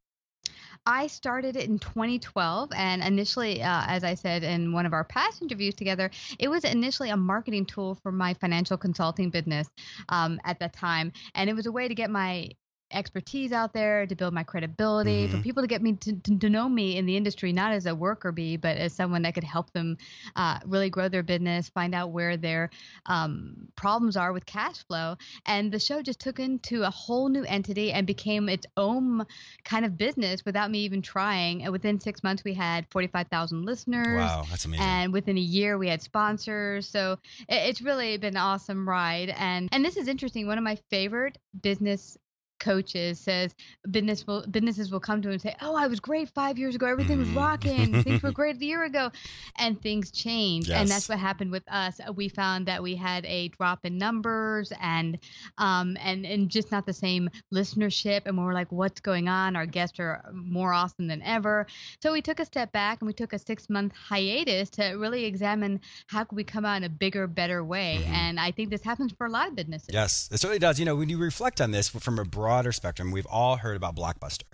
I 0.85 1.07
started 1.07 1.55
it 1.55 1.69
in 1.69 1.79
2012, 1.79 2.71
and 2.75 3.03
initially, 3.03 3.63
uh, 3.63 3.85
as 3.87 4.05
I 4.05 4.15
said 4.15 4.43
in 4.43 4.73
one 4.73 4.87
of 4.87 4.95
our 4.95 5.05
past 5.05 5.43
interviews 5.43 5.75
together, 5.75 6.11
it 6.39 6.49
was 6.49 6.65
initially 6.65 7.11
a 7.11 7.17
marketing 7.17 7.67
tool 7.67 7.95
for 8.03 8.11
my 8.11 8.33
financial 8.35 8.79
consulting 8.79 9.29
business 9.29 9.69
um, 10.09 10.41
at 10.45 10.59
that 10.61 10.73
time, 10.73 11.13
and 11.35 11.51
it 11.51 11.55
was 11.55 11.67
a 11.67 11.73
way 11.73 11.89
to 11.89 11.95
get 11.95 12.11
my 12.11 12.49
expertise 12.93 13.53
out 13.53 13.73
there 13.73 14.07
to 14.07 14.15
build 14.15 14.33
my 14.33 14.43
credibility 14.43 15.27
mm-hmm. 15.27 15.37
for 15.37 15.43
people 15.43 15.63
to 15.63 15.67
get 15.67 15.83
me 15.83 15.95
to, 15.95 16.13
to, 16.15 16.39
to, 16.39 16.49
know 16.49 16.69
me 16.69 16.97
in 16.97 17.05
the 17.05 17.17
industry 17.17 17.53
not 17.53 17.73
as 17.73 17.87
a 17.87 17.95
worker 17.95 18.33
bee 18.33 18.57
but 18.57 18.77
as 18.79 18.93
someone 18.93 19.23
that 19.23 19.35
could 19.35 19.45
help 19.45 19.71
them 19.73 19.99
uh, 20.37 20.59
really 20.67 20.89
grow 20.89 21.09
their 21.09 21.23
business 21.23 21.69
find 21.69 21.95
out 21.95 22.11
where 22.11 22.37
their 22.37 22.71
um, 23.07 23.69
problems 23.77 24.17
are 24.17 24.33
with 24.33 24.47
cash 24.47 24.85
flow. 24.87 25.17
And 25.47 25.73
the 25.73 25.79
show 25.79 26.03
just 26.03 26.21
took 26.21 26.39
into 26.39 26.83
a 26.83 26.91
whole 26.91 27.29
new 27.29 27.45
entity 27.45 27.93
and 27.93 28.07
became 28.07 28.49
its 28.49 28.67
own 28.77 29.25
kind 29.65 29.85
of 29.85 29.97
business 29.97 30.45
without 30.45 30.71
me 30.71 30.81
even 30.81 31.03
trying. 31.03 31.63
And 31.63 31.73
within 31.73 32.01
six 32.01 32.23
months 32.23 32.45
we 32.45 32.55
had 32.55 32.87
45000 32.91 33.65
listeners. 33.65 34.19
Wow 34.19 34.45
that's 34.51 34.65
amazing. 34.65 34.85
And 34.85 35.13
within 35.13 35.37
a 35.37 35.41
year 35.41 35.79
we 35.79 35.89
had 35.89 36.03
sponsors. 36.03 36.89
So 36.89 37.19
it, 37.49 37.69
it's 37.69 37.83
really 37.83 38.17
been 38.17 38.35
an 38.35 38.37
awesome 38.37 38.89
ride. 38.89 39.35
And 39.37 39.69
and 39.73 39.85
this 39.85 39.97
is 39.97 40.09
interesting. 40.09 40.47
One 40.47 40.59
of 40.59 40.65
my 40.65 40.77
favorite 40.91 41.39
business 41.63 42.17
coaches 42.59 43.21
says 43.21 43.55
business 43.91 44.27
will, 44.27 44.47
businesses 44.47 44.91
will 44.91 45.01
come 45.01 45.23
to 45.23 45.29
him 45.29 45.33
and 45.33 45.43
say, 45.43 45.55
"Oh, 45.61 45.77
I 45.77 45.87
was 45.87 46.01
great 46.01 46.29
five 46.31 46.59
years 46.59 46.75
ago. 46.75 46.87
Everything 46.87 47.19
was 47.19 47.29
mm-hmm. 47.29 47.39
rocking. 47.39 48.03
things 48.03 48.23
were 48.23 48.33
great 48.41 48.57
a 48.57 48.65
year 48.65 48.85
ago," 48.85 49.11
and 49.57 49.81
things 49.81 50.11
change. 50.11 50.69
Yes. 50.69 50.81
And 50.81 50.89
that's 50.89 51.09
what 51.09 51.19
happened 51.19 51.51
with 51.51 51.65
us. 51.71 52.01
We 52.15 52.29
found 52.29 52.67
that 52.67 52.83
we 52.83 52.97
had 52.97 53.25
a 53.27 53.49
drop 53.49 53.85
in 53.85 53.99
numbers 53.99 54.73
and 54.81 55.19
um 55.59 55.97
and 56.01 56.27
and 56.27 56.49
just 56.49 56.71
not 56.71 56.87
the 56.87 56.93
same 56.93 57.31
listenership. 57.53 58.23
And 58.27 58.37
we 58.37 58.45
were 58.45 58.55
like, 58.55 58.73
"What's 58.73 59.01
going 59.01 59.29
on?" 59.29 59.57
Our 59.57 59.67
guests 59.67 60.01
are 60.01 60.25
more 60.33 60.73
awesome 60.73 61.07
than 61.07 61.23
ever. 61.23 61.67
So 62.03 62.13
we 62.13 62.23
took 62.23 62.41
a 62.41 62.45
step 62.45 62.73
back 62.73 63.01
and 63.01 63.07
we 63.07 63.13
took 63.13 63.33
a 63.33 63.39
six 63.39 63.69
month 63.71 63.93
hiatus 63.95 64.71
to 64.71 64.85
really 64.93 65.25
examine 65.25 65.81
how 66.07 66.25
could 66.25 66.37
we 66.37 66.45
come 66.45 66.65
out 66.65 66.77
in 66.77 66.85
a 66.85 66.89
bigger, 66.89 67.27
better 67.27 67.65
way. 67.65 68.01
Mm-hmm. 68.03 68.15
And 68.15 68.41
I 68.41 68.51
think 68.51 68.71
this 68.71 68.83
happens 68.83 69.13
for 69.13 69.27
a 69.27 69.31
lot 69.31 69.49
of 69.49 69.55
businesses. 69.55 69.91
Yes, 69.93 70.29
it 70.33 70.39
certainly 70.39 70.59
does. 70.59 70.79
You 70.79 70.85
know, 70.85 70.97
when 70.97 71.09
you 71.09 71.19
reflect 71.19 71.61
on 71.61 71.71
this 71.71 71.89
from 71.89 72.19
a 72.19 72.25
broad 72.25 72.48
broader 72.49 72.73
spectrum, 72.73 73.11
we've 73.11 73.27
all 73.27 73.59
heard 73.59 73.77
about 73.77 73.95
Blockbuster. 73.95 74.45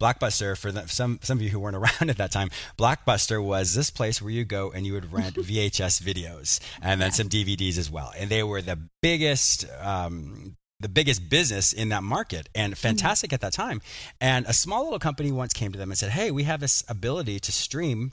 Blockbuster, 0.00 0.56
for 0.56 0.72
the, 0.72 0.88
some 0.88 1.18
some 1.22 1.36
of 1.36 1.42
you 1.42 1.50
who 1.50 1.60
weren't 1.60 1.76
around 1.82 2.08
at 2.08 2.16
that 2.16 2.32
time, 2.32 2.48
Blockbuster 2.78 3.44
was 3.44 3.74
this 3.74 3.90
place 3.90 4.22
where 4.22 4.30
you 4.30 4.46
go 4.46 4.72
and 4.72 4.86
you 4.86 4.94
would 4.94 5.12
rent 5.12 5.34
VHS 5.50 6.00
videos 6.00 6.60
and 6.80 6.98
then 6.98 7.12
some 7.12 7.28
DVDs 7.28 7.76
as 7.76 7.90
well, 7.90 8.10
and 8.16 8.30
they 8.30 8.42
were 8.42 8.62
the 8.62 8.78
biggest. 9.02 9.66
Um, 9.82 10.56
the 10.80 10.88
biggest 10.88 11.28
business 11.28 11.72
in 11.72 11.90
that 11.90 12.02
market 12.02 12.48
and 12.56 12.76
fantastic 12.76 13.28
mm-hmm. 13.28 13.34
at 13.36 13.40
that 13.42 13.52
time. 13.52 13.80
And 14.20 14.44
a 14.46 14.52
small 14.52 14.82
little 14.82 14.98
company 14.98 15.30
once 15.30 15.52
came 15.52 15.70
to 15.70 15.78
them 15.78 15.92
and 15.92 15.96
said, 15.96 16.10
Hey, 16.10 16.32
we 16.32 16.42
have 16.42 16.58
this 16.58 16.82
ability 16.88 17.38
to 17.38 17.52
stream 17.52 18.10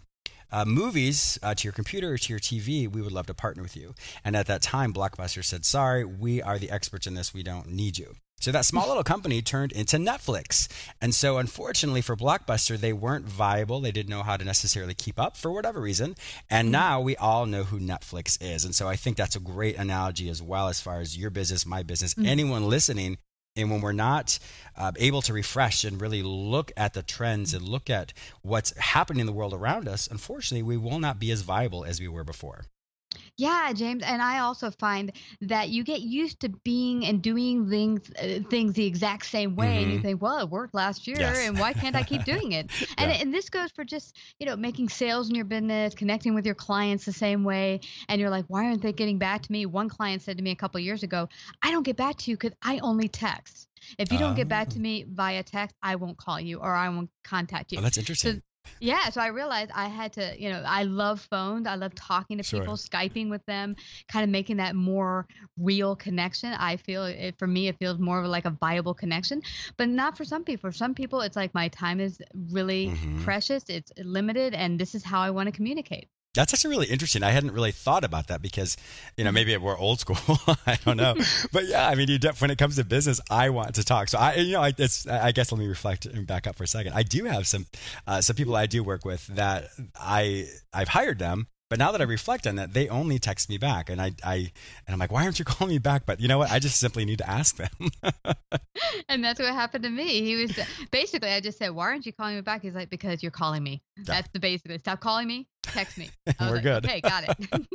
uh, 0.52 0.66
movies 0.66 1.40
uh, 1.42 1.56
to 1.56 1.64
your 1.64 1.74
computer 1.74 2.14
or 2.14 2.18
to 2.20 2.32
your 2.32 2.40
TV, 2.40 2.88
we 2.88 3.02
would 3.02 3.12
love 3.12 3.26
to 3.26 3.34
partner 3.34 3.64
with 3.64 3.76
you. 3.76 3.96
And 4.24 4.36
at 4.36 4.46
that 4.46 4.62
time, 4.62 4.94
Blockbuster 4.94 5.44
said, 5.44 5.66
Sorry, 5.66 6.06
we 6.06 6.44
are 6.44 6.60
the 6.60 6.70
experts 6.70 7.08
in 7.08 7.16
this. 7.16 7.34
We 7.34 7.42
don't 7.42 7.70
need 7.70 7.98
you. 7.98 8.16
So 8.40 8.52
that 8.52 8.66
small 8.66 8.88
little 8.88 9.04
company 9.04 9.42
turned 9.42 9.74
into 9.74 9.98
Netflix. 9.98 10.68
And 11.02 11.14
so, 11.14 11.38
unfortunately 11.38 12.02
for 12.02 12.16
Blockbuster, 12.16 12.78
they 12.78 12.94
weren't 12.94 13.26
viable. 13.26 13.82
They 13.82 13.92
didn't 13.92 14.10
know 14.10 14.24
how 14.24 14.38
to 14.38 14.46
necessarily 14.46 14.94
keep 14.94 15.20
up 15.20 15.36
for 15.36 15.52
whatever 15.52 15.82
reason. 15.82 16.16
And 16.50 16.68
mm-hmm. 16.68 16.72
now 16.72 17.02
we 17.02 17.18
all 17.18 17.46
know 17.46 17.64
who 17.64 17.80
Netflix 17.80 18.38
is. 18.42 18.64
And 18.64 18.74
so, 18.74 18.88
I 18.88 18.96
think 18.96 19.18
that's 19.18 19.36
a 19.36 19.42
great 19.42 19.78
analogy 19.78 20.30
as 20.30 20.42
well, 20.42 20.70
as 20.70 20.80
far 20.80 21.02
as 21.02 21.18
your 21.18 21.30
business, 21.30 21.66
my 21.66 21.84
business, 21.84 22.14
mm-hmm. 22.14 22.28
anyone 22.28 22.70
listening. 22.70 23.18
And 23.56 23.70
when 23.70 23.82
we're 23.82 23.92
not 23.92 24.40
uh, 24.78 24.92
able 24.98 25.22
to 25.24 25.34
refresh 25.34 25.84
and 25.84 26.00
really 26.00 26.24
look 26.24 26.72
at 26.78 26.94
the 26.94 27.04
trends 27.04 27.54
and 27.54 27.68
look 27.68 27.90
at 27.90 28.14
what's 28.42 28.78
happening 28.78 29.22
in 29.22 29.26
the 29.26 29.34
world 29.34 29.54
around 29.54 29.88
us, 29.88 30.08
unfortunately, 30.08 30.64
we 30.64 30.78
will 30.78 31.00
not 31.00 31.20
be 31.20 31.32
as 31.32 31.42
viable 31.42 31.84
as 31.84 32.00
we 32.00 32.08
were 32.08 32.24
before. 32.24 32.66
Yeah, 33.40 33.72
James, 33.72 34.04
and 34.04 34.22
I 34.22 34.40
also 34.40 34.70
find 34.70 35.14
that 35.40 35.70
you 35.70 35.86
get 35.86 36.02
used 36.02 36.42
to 36.42 36.50
being 36.50 37.06
and 37.06 37.22
doing 37.22 37.70
things 37.70 38.12
uh, 38.22 38.40
things 38.50 38.74
the 38.74 38.86
exact 38.86 39.28
same 39.28 39.56
way, 39.56 39.68
mm-hmm. 39.68 39.78
and 39.78 39.92
you 39.92 39.98
mm-hmm. 40.00 40.08
think, 40.08 40.22
well, 40.22 40.40
it 40.40 40.50
worked 40.50 40.74
last 40.74 41.08
year, 41.08 41.16
yes. 41.18 41.48
and 41.48 41.58
why 41.58 41.72
can't 41.72 41.96
I 41.96 42.04
keep 42.04 42.26
doing 42.26 42.52
it? 42.52 42.70
And 42.98 43.10
yeah. 43.10 43.18
and 43.22 43.34
this 43.34 43.50
goes 43.50 43.72
for 43.72 43.86
just 43.86 44.18
you 44.40 44.46
know 44.46 44.58
making 44.58 44.90
sales 44.90 45.30
in 45.30 45.36
your 45.36 45.46
business, 45.46 45.96
connecting 45.96 46.36
with 46.36 46.46
your 46.46 46.54
clients 46.54 47.06
the 47.06 47.14
same 47.14 47.46
way, 47.46 47.80
and 48.10 48.20
you're 48.20 48.30
like, 48.30 48.44
why 48.50 48.66
aren't 48.66 48.82
they 48.82 48.92
getting 48.92 49.20
back 49.20 49.44
to 49.44 49.52
me? 49.54 49.66
One 49.66 49.88
client 49.88 50.22
said 50.22 50.38
to 50.38 50.44
me 50.44 50.52
a 50.52 50.56
couple 50.58 50.82
years 50.82 51.04
ago, 51.04 51.30
I 51.62 51.72
don't 51.72 51.84
get 51.84 51.96
back 51.96 52.18
to 52.18 52.32
you 52.32 52.36
because 52.36 52.58
I 52.62 52.80
only 52.80 53.08
text. 53.08 53.70
If 53.98 54.12
you 54.12 54.20
don't 54.20 54.36
get 54.36 54.50
back 54.50 54.68
to 54.70 54.80
oh. 54.80 54.82
me 54.82 55.06
via 55.10 55.44
text, 55.44 55.78
I 55.82 55.96
won't 55.96 56.18
call 56.18 56.42
you 56.42 56.60
or 56.60 56.76
I 56.76 56.90
won't 56.90 57.10
contact 57.24 57.72
you. 57.72 57.80
Oh, 57.80 57.82
that's 57.82 57.98
interesting. 57.98 58.34
So 58.34 58.42
yeah, 58.80 59.10
so 59.10 59.22
I 59.22 59.28
realized 59.28 59.72
I 59.74 59.88
had 59.88 60.14
to, 60.14 60.36
you 60.40 60.50
know, 60.50 60.64
I 60.66 60.84
love 60.84 61.22
phones. 61.30 61.68
I 61.68 61.76
love 61.76 61.96
talking 61.96 62.38
to 62.38 62.44
sure. 62.44 62.60
people, 62.60 62.76
Skyping 62.76 63.30
with 63.30 63.46
them, 63.46 63.76
kind 64.08 64.24
of 64.24 64.30
making 64.30 64.58
that 64.58 64.76
more 64.76 65.28
real 65.58 65.96
connection. 65.96 66.54
I 66.54 66.78
feel 66.78 67.06
it 67.06 67.38
for 67.38 67.48
me, 67.48 67.68
it 67.68 67.78
feels 67.78 68.00
more 68.00 68.26
like 68.28 68.46
a 68.46 68.52
viable 68.52 68.94
connection, 68.94 69.42
but 69.78 69.90
not 69.90 70.18
for 70.18 70.24
some 70.24 70.44
people. 70.44 70.70
For 70.70 70.76
some 70.76 70.94
people, 70.94 71.22
it's 71.22 71.36
like 71.36 71.54
my 71.54 71.68
time 71.70 72.00
is 72.00 72.20
really 72.52 72.88
mm-hmm. 72.88 73.24
precious, 73.24 73.64
it's 73.70 73.92
limited, 73.98 74.54
and 74.54 74.80
this 74.80 74.96
is 74.96 75.04
how 75.04 75.22
I 75.22 75.30
want 75.32 75.48
to 75.48 75.52
communicate. 75.52 76.10
That's 76.40 76.54
actually 76.54 76.70
really 76.70 76.88
interesting. 76.88 77.22
I 77.22 77.32
hadn't 77.32 77.52
really 77.52 77.74
thought 77.74 78.06
about 78.06 78.28
that 78.28 78.42
because, 78.42 78.78
you 79.18 79.26
know, 79.26 79.32
maybe 79.32 79.56
we're 79.58 79.78
old 79.78 80.00
school. 80.00 80.18
I 80.66 80.78
don't 80.86 80.96
know, 80.96 81.16
but 81.52 81.68
yeah, 81.68 81.86
I 81.86 81.96
mean, 81.96 82.08
you 82.08 82.18
when 82.40 82.50
it 82.50 82.58
comes 82.58 82.78
to 82.78 82.86
business, 82.86 83.20
I 83.30 83.50
want 83.50 83.76
to 83.76 83.84
talk. 83.84 84.08
So 84.08 84.18
I, 84.18 84.36
you 84.36 84.54
know, 84.54 84.62
I, 84.62 84.74
it's, 84.78 85.06
I 85.06 85.34
guess 85.34 85.52
let 85.52 85.60
me 85.60 85.68
reflect 85.68 86.06
and 86.06 86.26
back 86.26 86.48
up 86.48 86.56
for 86.56 86.64
a 86.64 86.68
second. 86.68 86.94
I 86.94 87.04
do 87.04 87.26
have 87.26 87.46
some, 87.46 87.66
uh, 88.08 88.22
some 88.22 88.38
people 88.38 88.56
I 88.56 88.68
do 88.68 88.86
work 88.86 89.04
with 89.04 89.28
that 89.28 89.68
I, 90.00 90.48
I've 90.74 90.88
hired 90.88 91.20
them 91.20 91.48
but 91.70 91.78
now 91.78 91.92
that 91.92 92.02
I 92.02 92.06
reflect 92.06 92.48
on 92.48 92.56
that, 92.56 92.74
they 92.74 92.90
only 92.90 93.20
text 93.20 93.48
me 93.48 93.58
back, 93.58 93.90
and 93.90 94.02
I, 94.02 94.12
I, 94.24 94.36
and 94.36 94.94
I'm 94.94 95.00
like, 95.00 95.12
why 95.12 95.24
aren't 95.24 95.38
you 95.38 95.46
calling 95.46 95.72
me 95.74 95.78
back? 95.78 96.06
But 96.06 96.20
you 96.20 96.28
know 96.28 96.40
what? 96.40 96.52
I 96.52 96.60
just 96.60 96.80
simply 96.80 97.06
need 97.06 97.20
to 97.20 97.30
ask 97.30 97.58
them. 97.58 97.70
and 99.10 99.24
that's 99.24 99.40
what 99.40 99.54
happened 99.54 99.84
to 99.84 99.90
me. 99.90 100.22
He 100.22 100.36
was 100.36 100.58
basically, 100.92 101.30
I 101.30 101.40
just 101.42 101.60
said, 101.60 101.70
why 101.70 101.86
aren't 101.86 102.06
you 102.06 102.14
calling 102.14 102.36
me 102.36 102.42
back? 102.42 102.64
He's 102.64 102.74
like, 102.74 102.90
because 102.90 103.22
you're 103.22 103.32
calling 103.32 103.62
me. 103.62 103.84
That's 103.98 104.28
the 104.34 104.40
basic. 104.40 104.80
Stop 104.80 105.00
calling 105.00 105.28
me. 105.28 105.48
Text 105.64 105.98
me. 105.98 106.10
We're 106.40 106.56
like, 106.56 106.64
good. 106.64 106.86
Okay, 106.86 107.02
got 107.02 107.26
it. 107.28 107.68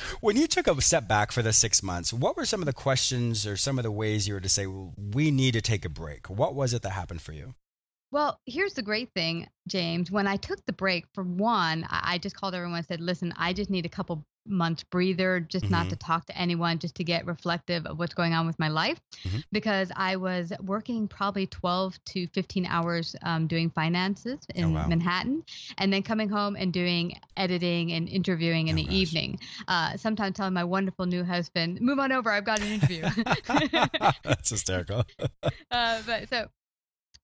when 0.20 0.36
you 0.36 0.46
took 0.46 0.68
a 0.68 0.80
step 0.80 1.08
back 1.08 1.32
for 1.32 1.42
the 1.42 1.52
six 1.52 1.82
months, 1.82 2.12
what 2.12 2.36
were 2.36 2.44
some 2.44 2.60
of 2.60 2.66
the 2.66 2.72
questions 2.72 3.46
or 3.46 3.56
some 3.56 3.78
of 3.78 3.82
the 3.82 3.90
ways 3.90 4.28
you 4.28 4.34
were 4.34 4.40
to 4.40 4.48
say, 4.48 4.66
well, 4.66 4.94
we 4.96 5.30
need 5.30 5.54
to 5.54 5.60
take 5.60 5.84
a 5.84 5.88
break? 5.88 6.28
What 6.28 6.54
was 6.54 6.72
it 6.72 6.82
that 6.82 6.90
happened 6.90 7.22
for 7.22 7.32
you? 7.32 7.54
Well, 8.12 8.40
here's 8.46 8.74
the 8.74 8.82
great 8.82 9.12
thing, 9.14 9.48
James. 9.68 10.10
When 10.10 10.26
I 10.26 10.36
took 10.36 10.64
the 10.66 10.72
break, 10.72 11.06
for 11.14 11.22
one, 11.22 11.86
I 11.90 12.18
just 12.18 12.36
called 12.36 12.54
everyone 12.54 12.78
and 12.78 12.86
said, 12.86 13.00
listen, 13.00 13.32
I 13.36 13.52
just 13.52 13.70
need 13.70 13.86
a 13.86 13.90
couple 13.90 14.24
months 14.46 14.82
breather, 14.84 15.40
just 15.40 15.66
mm-hmm. 15.66 15.72
not 15.72 15.90
to 15.90 15.96
talk 15.96 16.26
to 16.26 16.36
anyone, 16.36 16.78
just 16.78 16.94
to 16.96 17.04
get 17.04 17.26
reflective 17.26 17.86
of 17.86 17.98
what's 17.98 18.14
going 18.14 18.32
on 18.32 18.46
with 18.46 18.58
my 18.58 18.68
life. 18.68 19.00
Mm-hmm. 19.24 19.38
Because 19.52 19.92
I 19.94 20.16
was 20.16 20.52
working 20.60 21.08
probably 21.08 21.46
12 21.46 22.02
to 22.06 22.26
15 22.28 22.66
hours 22.66 23.14
um, 23.22 23.46
doing 23.46 23.70
finances 23.70 24.40
in 24.54 24.64
oh, 24.64 24.70
wow. 24.70 24.86
Manhattan, 24.86 25.44
and 25.78 25.92
then 25.92 26.02
coming 26.02 26.28
home 26.28 26.56
and 26.56 26.72
doing 26.72 27.18
editing 27.36 27.92
and 27.92 28.08
interviewing 28.08 28.68
in 28.68 28.74
oh, 28.74 28.76
the 28.76 28.84
gosh. 28.84 28.94
evening. 28.94 29.40
Uh, 29.68 29.96
sometimes 29.96 30.36
telling 30.36 30.54
my 30.54 30.64
wonderful 30.64 31.06
new 31.06 31.24
husband, 31.24 31.80
move 31.80 31.98
on 31.98 32.12
over, 32.12 32.30
I've 32.30 32.44
got 32.44 32.60
an 32.60 32.72
interview. 32.72 33.02
That's 34.24 34.50
hysterical. 34.50 35.04
uh, 35.70 36.02
but 36.06 36.28
so 36.28 36.48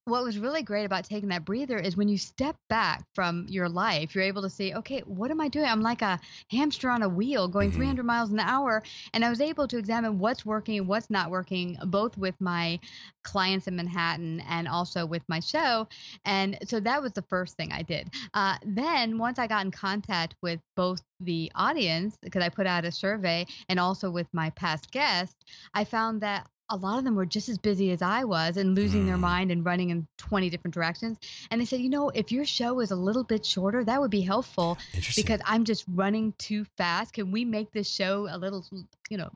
what 0.07 0.23
was 0.23 0.39
really 0.39 0.63
great 0.63 0.85
about 0.85 1.05
taking 1.05 1.29
that 1.31 1.45
breather 1.45 1.79
is 1.79 1.97
when 1.97 2.09
you 2.09 2.17
step 2.17 2.57
back 2.69 3.05
from 3.13 3.45
your 3.49 3.69
life, 3.69 4.15
you're 4.15 4.23
able 4.23 4.41
to 4.41 4.49
see, 4.49 4.73
okay, 4.73 5.01
what 5.01 5.33
am 5.33 5.41
I 5.41 5.49
doing? 5.49 5.67
I'm 5.67 5.83
like 5.83 6.01
a 6.01 6.21
hamster 6.49 6.89
on 6.91 7.03
a 7.03 7.09
wheel 7.09 7.49
going 7.49 7.71
mm-hmm. 7.71 7.79
300 7.79 8.05
miles 8.05 8.31
an 8.31 8.39
hour. 8.39 8.85
And 9.15 9.25
I 9.25 9.31
was 9.31 9.41
able 9.41 9.67
to 9.67 9.77
examine 9.77 10.21
what's 10.21 10.47
working, 10.47 10.87
what's 10.87 11.11
not 11.11 11.31
working, 11.31 11.77
both 11.87 12.17
with 12.17 12.37
my 12.41 12.79
clients 13.25 13.67
in 13.67 13.75
Manhattan 13.75 14.45
and 14.49 14.69
also 14.69 15.05
with 15.05 15.23
my 15.29 15.41
show. 15.41 15.89
And 16.25 16.57
so 16.65 16.79
that 16.79 17.03
was 17.03 17.13
the 17.13 17.23
first 17.23 17.57
thing 17.57 17.73
I 17.73 17.83
did. 17.83 18.09
Uh, 18.33 18.59
then, 18.65 19.19
once 19.19 19.41
I 19.41 19.49
got 19.49 19.65
in 19.65 19.73
contact 19.73 20.37
with 20.41 20.61
both 20.77 21.03
the 21.19 21.51
audience, 21.57 22.17
because 22.23 22.45
I 22.45 22.49
put 22.49 22.69
out 22.69 22.85
a 22.85 22.93
survey, 22.93 23.45
and 23.69 23.81
also 23.81 24.09
with 24.09 24.29
my 24.33 24.51
past 24.51 24.93
guests, 24.93 25.35
I 25.75 25.83
found 25.83 26.21
that 26.21 26.47
a 26.71 26.77
lot 26.77 26.99
of 26.99 27.05
them 27.05 27.15
were 27.15 27.27
just 27.27 27.49
as 27.49 27.59
busy 27.59 27.91
as 27.93 28.03
I 28.03 28.25
was 28.25 28.57
and 28.57 28.75
losing 28.75 29.05
mm. 29.05 29.07
their 29.07 29.17
mind 29.17 29.51
and 29.51 29.65
running 29.65 29.91
in 29.91 30.07
20 30.19 30.51
different 30.51 30.75
directions. 30.75 31.19
And 31.51 31.61
they 31.61 31.65
said, 31.65 31.81
you 31.81 31.91
know, 31.91 32.11
if 32.11 32.33
your 32.33 32.45
show 32.45 32.81
is 32.81 32.91
a 32.91 32.97
little 32.97 33.25
bit 33.25 33.47
shorter, 33.47 33.85
that 33.85 34.01
would 34.01 34.11
be 34.11 34.21
helpful 34.21 34.79
because 35.15 35.41
I'm 35.45 35.65
just 35.65 35.85
running 35.95 36.33
too 36.39 36.65
fast. 36.77 37.15
Can 37.15 37.31
we 37.31 37.45
make 37.45 37.73
this 37.73 37.89
show 37.89 38.29
a 38.31 38.39
little, 38.39 38.65
you 39.09 39.19
know, 39.19 39.31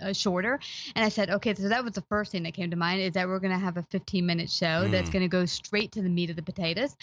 uh, 0.00 0.12
shorter. 0.12 0.58
And 0.94 1.04
I 1.04 1.08
said, 1.08 1.30
okay, 1.30 1.54
so 1.54 1.68
that 1.68 1.84
was 1.84 1.92
the 1.92 2.02
first 2.02 2.32
thing 2.32 2.42
that 2.44 2.54
came 2.54 2.70
to 2.70 2.76
mind 2.76 3.00
is 3.00 3.12
that 3.12 3.28
we're 3.28 3.38
going 3.38 3.52
to 3.52 3.58
have 3.58 3.76
a 3.76 3.82
15 3.84 4.24
minute 4.24 4.50
show 4.50 4.84
mm. 4.84 4.90
that's 4.90 5.10
going 5.10 5.22
to 5.22 5.28
go 5.28 5.44
straight 5.44 5.92
to 5.92 6.02
the 6.02 6.08
meat 6.08 6.30
of 6.30 6.36
the 6.36 6.42
potatoes. 6.42 6.96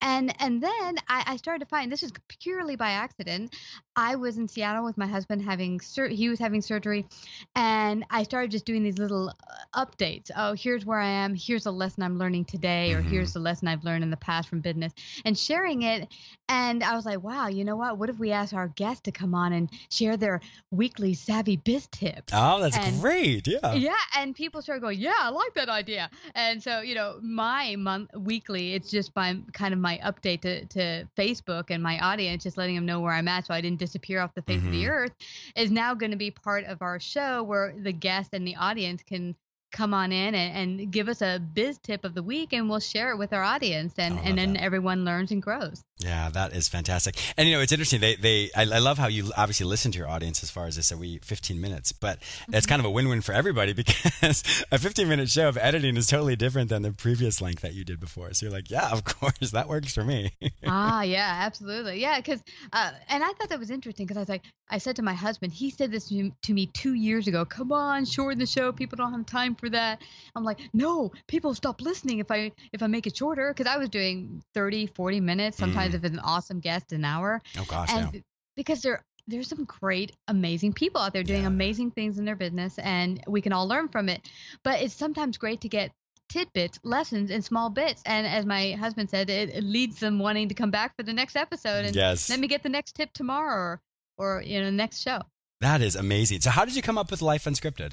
And 0.00 0.34
and 0.40 0.62
then 0.62 0.96
I, 1.08 1.24
I, 1.26 1.36
started 1.36 1.60
to 1.60 1.66
find 1.66 1.90
this 1.90 2.02
is 2.02 2.12
purely 2.28 2.76
by 2.76 2.90
accident. 2.90 3.54
I 3.94 4.16
was 4.16 4.38
in 4.38 4.48
Seattle 4.48 4.84
with 4.84 4.98
my 4.98 5.06
husband 5.06 5.42
having 5.42 5.80
sur- 5.80 6.08
he 6.08 6.28
was 6.28 6.38
having 6.38 6.60
surgery, 6.60 7.06
and 7.54 8.04
I 8.10 8.22
started 8.24 8.50
just 8.50 8.64
doing 8.64 8.82
these 8.82 8.98
little 8.98 9.28
uh, 9.28 9.84
updates. 9.84 10.30
Oh, 10.36 10.54
here's 10.54 10.84
where 10.84 10.98
I 10.98 11.08
am. 11.08 11.34
Here's 11.34 11.66
a 11.66 11.70
lesson 11.70 12.02
I'm 12.02 12.18
learning 12.18 12.46
today, 12.46 12.92
or 12.92 13.00
mm-hmm. 13.00 13.10
here's 13.10 13.32
the 13.32 13.40
lesson 13.40 13.68
I've 13.68 13.84
learned 13.84 14.04
in 14.04 14.10
the 14.10 14.16
past 14.16 14.48
from 14.48 14.60
business, 14.60 14.92
and 15.24 15.38
sharing 15.38 15.82
it. 15.82 16.08
And 16.48 16.84
I 16.84 16.94
was 16.94 17.04
like, 17.04 17.22
wow, 17.22 17.48
you 17.48 17.64
know 17.64 17.76
what? 17.76 17.98
What 17.98 18.10
if 18.10 18.18
we 18.18 18.32
ask 18.32 18.54
our 18.54 18.68
guests 18.68 19.02
to 19.02 19.12
come 19.12 19.34
on 19.34 19.52
and 19.52 19.70
share 19.90 20.16
their 20.16 20.40
weekly 20.70 21.14
savvy 21.14 21.56
biz 21.56 21.86
tips? 21.88 22.25
Oh, 22.32 22.60
that's 22.60 22.76
and, 22.76 23.00
great. 23.00 23.46
Yeah. 23.46 23.74
Yeah. 23.74 23.94
And 24.16 24.34
people 24.34 24.60
start 24.60 24.80
going, 24.80 24.98
yeah, 24.98 25.14
I 25.18 25.28
like 25.28 25.54
that 25.54 25.68
idea. 25.68 26.10
And 26.34 26.60
so, 26.60 26.80
you 26.80 26.94
know, 26.94 27.18
my 27.22 27.76
month 27.76 28.10
weekly, 28.16 28.74
it's 28.74 28.90
just 28.90 29.14
by 29.14 29.36
kind 29.52 29.72
of 29.72 29.78
my 29.78 30.00
update 30.04 30.40
to, 30.40 30.64
to 30.66 31.08
Facebook 31.16 31.66
and 31.70 31.82
my 31.82 31.98
audience, 32.00 32.42
just 32.42 32.56
letting 32.56 32.74
them 32.74 32.86
know 32.86 33.00
where 33.00 33.12
I'm 33.12 33.28
at 33.28 33.46
so 33.46 33.54
I 33.54 33.60
didn't 33.60 33.78
disappear 33.78 34.20
off 34.20 34.34
the 34.34 34.42
face 34.42 34.58
mm-hmm. 34.58 34.66
of 34.66 34.72
the 34.72 34.82
mm-hmm. 34.82 34.90
earth, 34.90 35.12
is 35.54 35.70
now 35.70 35.94
going 35.94 36.10
to 36.10 36.16
be 36.16 36.30
part 36.30 36.64
of 36.64 36.82
our 36.82 36.98
show 36.98 37.42
where 37.44 37.74
the 37.78 37.92
guest 37.92 38.30
and 38.32 38.46
the 38.46 38.56
audience 38.56 39.02
can 39.02 39.36
come 39.72 39.92
on 39.92 40.10
in 40.10 40.34
and, 40.34 40.80
and, 40.80 40.92
give 40.92 41.08
us 41.08 41.20
a 41.20 41.38
biz 41.54 41.78
tip 41.78 42.04
of 42.04 42.14
the 42.14 42.22
week 42.22 42.52
and 42.52 42.70
we'll 42.70 42.80
share 42.80 43.10
it 43.10 43.18
with 43.18 43.32
our 43.32 43.42
audience 43.42 43.94
and, 43.98 44.18
and 44.20 44.38
then 44.38 44.54
that. 44.54 44.62
everyone 44.62 45.04
learns 45.04 45.32
and 45.32 45.42
grows. 45.42 45.84
Yeah, 45.98 46.28
that 46.28 46.52
is 46.52 46.68
fantastic. 46.68 47.16
And 47.38 47.48
you 47.48 47.54
know, 47.54 47.62
it's 47.62 47.72
interesting. 47.72 48.02
They, 48.02 48.16
they, 48.16 48.50
I, 48.54 48.62
I, 48.62 48.78
love 48.80 48.98
how 48.98 49.06
you 49.06 49.32
obviously 49.34 49.64
listen 49.64 49.92
to 49.92 49.98
your 49.98 50.08
audience 50.08 50.42
as 50.42 50.50
far 50.50 50.66
as 50.66 50.76
they 50.76 50.82
said, 50.82 51.00
we 51.00 51.20
15 51.20 51.58
minutes, 51.58 51.92
but 51.92 52.20
mm-hmm. 52.20 52.54
it's 52.54 52.66
kind 52.66 52.80
of 52.80 52.84
a 52.84 52.90
win-win 52.90 53.22
for 53.22 53.32
everybody 53.32 53.72
because 53.72 54.44
a 54.70 54.78
15 54.78 55.08
minute 55.08 55.30
show 55.30 55.48
of 55.48 55.56
editing 55.56 55.96
is 55.96 56.06
totally 56.06 56.36
different 56.36 56.68
than 56.68 56.82
the 56.82 56.92
previous 56.92 57.40
length 57.40 57.62
that 57.62 57.72
you 57.72 57.82
did 57.82 57.98
before. 57.98 58.34
So 58.34 58.44
you're 58.44 58.52
like, 58.52 58.70
yeah, 58.70 58.90
of 58.92 59.04
course 59.04 59.52
that 59.52 59.68
works 59.68 59.94
for 59.94 60.04
me. 60.04 60.32
ah, 60.66 61.00
yeah, 61.00 61.38
absolutely. 61.46 61.98
Yeah. 61.98 62.20
Cause, 62.20 62.42
uh, 62.74 62.90
and 63.08 63.24
I 63.24 63.28
thought 63.28 63.48
that 63.48 63.58
was 63.58 63.70
interesting 63.70 64.04
because 64.04 64.18
I 64.18 64.20
was 64.20 64.28
like, 64.28 64.42
I 64.68 64.76
said 64.76 64.96
to 64.96 65.02
my 65.02 65.14
husband, 65.14 65.54
he 65.54 65.70
said 65.70 65.92
this 65.92 66.08
to 66.08 66.52
me 66.52 66.66
two 66.66 66.92
years 66.92 67.26
ago, 67.26 67.46
come 67.46 67.72
on, 67.72 68.04
shorten 68.04 68.38
the 68.38 68.46
show. 68.46 68.70
People 68.70 68.96
don't 68.96 69.12
have 69.12 69.24
time 69.24 69.54
for 69.54 69.70
that. 69.70 70.02
I'm 70.34 70.44
like, 70.44 70.58
no, 70.74 71.12
people 71.26 71.54
stop 71.54 71.80
listening 71.80 72.18
if 72.18 72.30
I, 72.30 72.52
if 72.74 72.82
I 72.82 72.86
make 72.86 73.06
it 73.06 73.16
shorter. 73.16 73.54
Cause 73.54 73.66
I 73.66 73.78
was 73.78 73.88
doing 73.88 74.42
30, 74.52 74.88
40 74.88 75.20
minutes, 75.20 75.56
sometimes 75.56 75.85
mm 75.85 75.85
if 75.94 76.04
it's 76.04 76.14
mm. 76.14 76.18
an 76.18 76.24
awesome 76.24 76.60
guest, 76.60 76.92
an 76.92 77.04
hour. 77.04 77.42
Oh 77.58 77.66
gosh, 77.68 77.90
and 77.92 78.14
yeah. 78.14 78.20
because 78.56 78.82
there 78.82 79.04
there's 79.28 79.48
some 79.48 79.64
great, 79.64 80.12
amazing 80.28 80.72
people 80.72 81.00
out 81.00 81.12
there 81.12 81.24
doing 81.24 81.42
yeah. 81.42 81.48
amazing 81.48 81.90
things 81.90 82.18
in 82.18 82.24
their 82.24 82.36
business, 82.36 82.78
and 82.78 83.22
we 83.26 83.40
can 83.40 83.52
all 83.52 83.66
learn 83.66 83.88
from 83.88 84.08
it. 84.08 84.28
But 84.62 84.82
it's 84.82 84.94
sometimes 84.94 85.36
great 85.36 85.60
to 85.62 85.68
get 85.68 85.90
tidbits, 86.28 86.78
lessons 86.82 87.30
in 87.30 87.42
small 87.42 87.70
bits. 87.70 88.02
And 88.06 88.26
as 88.26 88.46
my 88.46 88.72
husband 88.72 89.10
said, 89.10 89.30
it, 89.30 89.50
it, 89.50 89.64
leads 89.64 90.00
them 90.00 90.18
wanting 90.18 90.48
to 90.48 90.54
come 90.54 90.70
back 90.70 90.96
for 90.96 91.02
the 91.02 91.12
next 91.12 91.36
episode 91.36 91.84
and 91.84 91.94
yes. 91.94 92.28
let 92.28 92.40
me 92.40 92.48
get 92.48 92.62
the 92.62 92.68
next 92.68 92.92
tip 92.92 93.12
tomorrow 93.12 93.54
or, 93.54 93.80
or 94.18 94.42
you 94.42 94.60
know, 94.60 94.70
next 94.70 95.02
show. 95.02 95.20
That 95.60 95.80
is 95.80 95.96
amazing. 95.96 96.40
So 96.40 96.50
how 96.50 96.64
did 96.64 96.76
you 96.76 96.82
come 96.82 96.98
up 96.98 97.10
with 97.10 97.22
Life 97.22 97.44
Unscripted? 97.44 97.92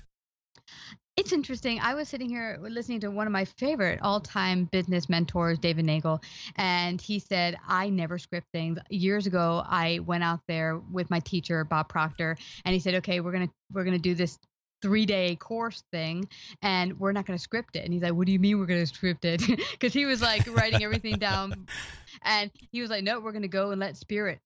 It 1.15 1.24
It's 1.25 1.32
interesting. 1.32 1.79
I 1.79 1.93
was 1.93 2.10
sitting 2.10 2.29
here 2.29 2.58
listening 2.62 3.00
to 3.01 3.12
one 3.12 3.27
of 3.27 3.34
my 3.34 3.46
favorite 3.46 4.00
all-time 4.01 4.65
business 4.65 5.10
mentors, 5.10 5.60
David 5.60 5.86
Neagle, 5.86 6.22
and 6.58 7.00
he 7.00 7.20
said, 7.20 7.58
"I 7.67 7.89
never 7.89 8.17
script 8.17 8.48
things." 8.51 8.77
Years 8.89 9.25
ago, 9.25 9.63
I 9.65 10.00
went 10.00 10.24
out 10.24 10.41
there 10.48 10.79
with 10.91 11.10
my 11.10 11.20
teacher, 11.20 11.63
Bob 11.63 11.88
Proctor, 11.89 12.38
and 12.65 12.74
he 12.74 12.79
said, 12.79 12.96
"Okay, 12.96 13.20
we're 13.20 13.32
gonna 13.32 13.50
we're 13.72 13.84
gonna 13.84 14.00
do 14.00 14.15
this 14.15 14.38
three 14.82 15.05
day 15.05 15.36
course 15.38 15.84
thing 15.91 16.27
and 16.62 17.00
we're 17.00 17.13
not 17.13 17.25
going 17.25 17.38
to 17.38 17.41
script 17.41 17.77
it. 17.77 17.86
And 17.86 17.93
he's 17.93 18.03
like, 18.03 18.13
What 18.13 18.27
do 18.27 18.34
you 18.34 18.39
mean 18.39 18.60
we're 18.60 18.65
going 18.65 18.86
to 18.86 18.93
script 18.93 19.24
it? 19.24 19.41
Because 19.72 19.93
he 19.93 20.05
was 20.05 20.22
like 20.22 20.46
writing 20.53 20.84
everything 20.84 21.17
down. 21.17 21.67
And 22.25 22.51
he 22.72 22.82
was 22.82 22.89
like, 22.89 23.03
No, 23.03 23.22
we're 23.22 23.32
going 23.32 23.43
to 23.43 23.48
go 23.48 23.72
and 23.72 23.79
let 23.79 23.96
spirit, 23.96 24.39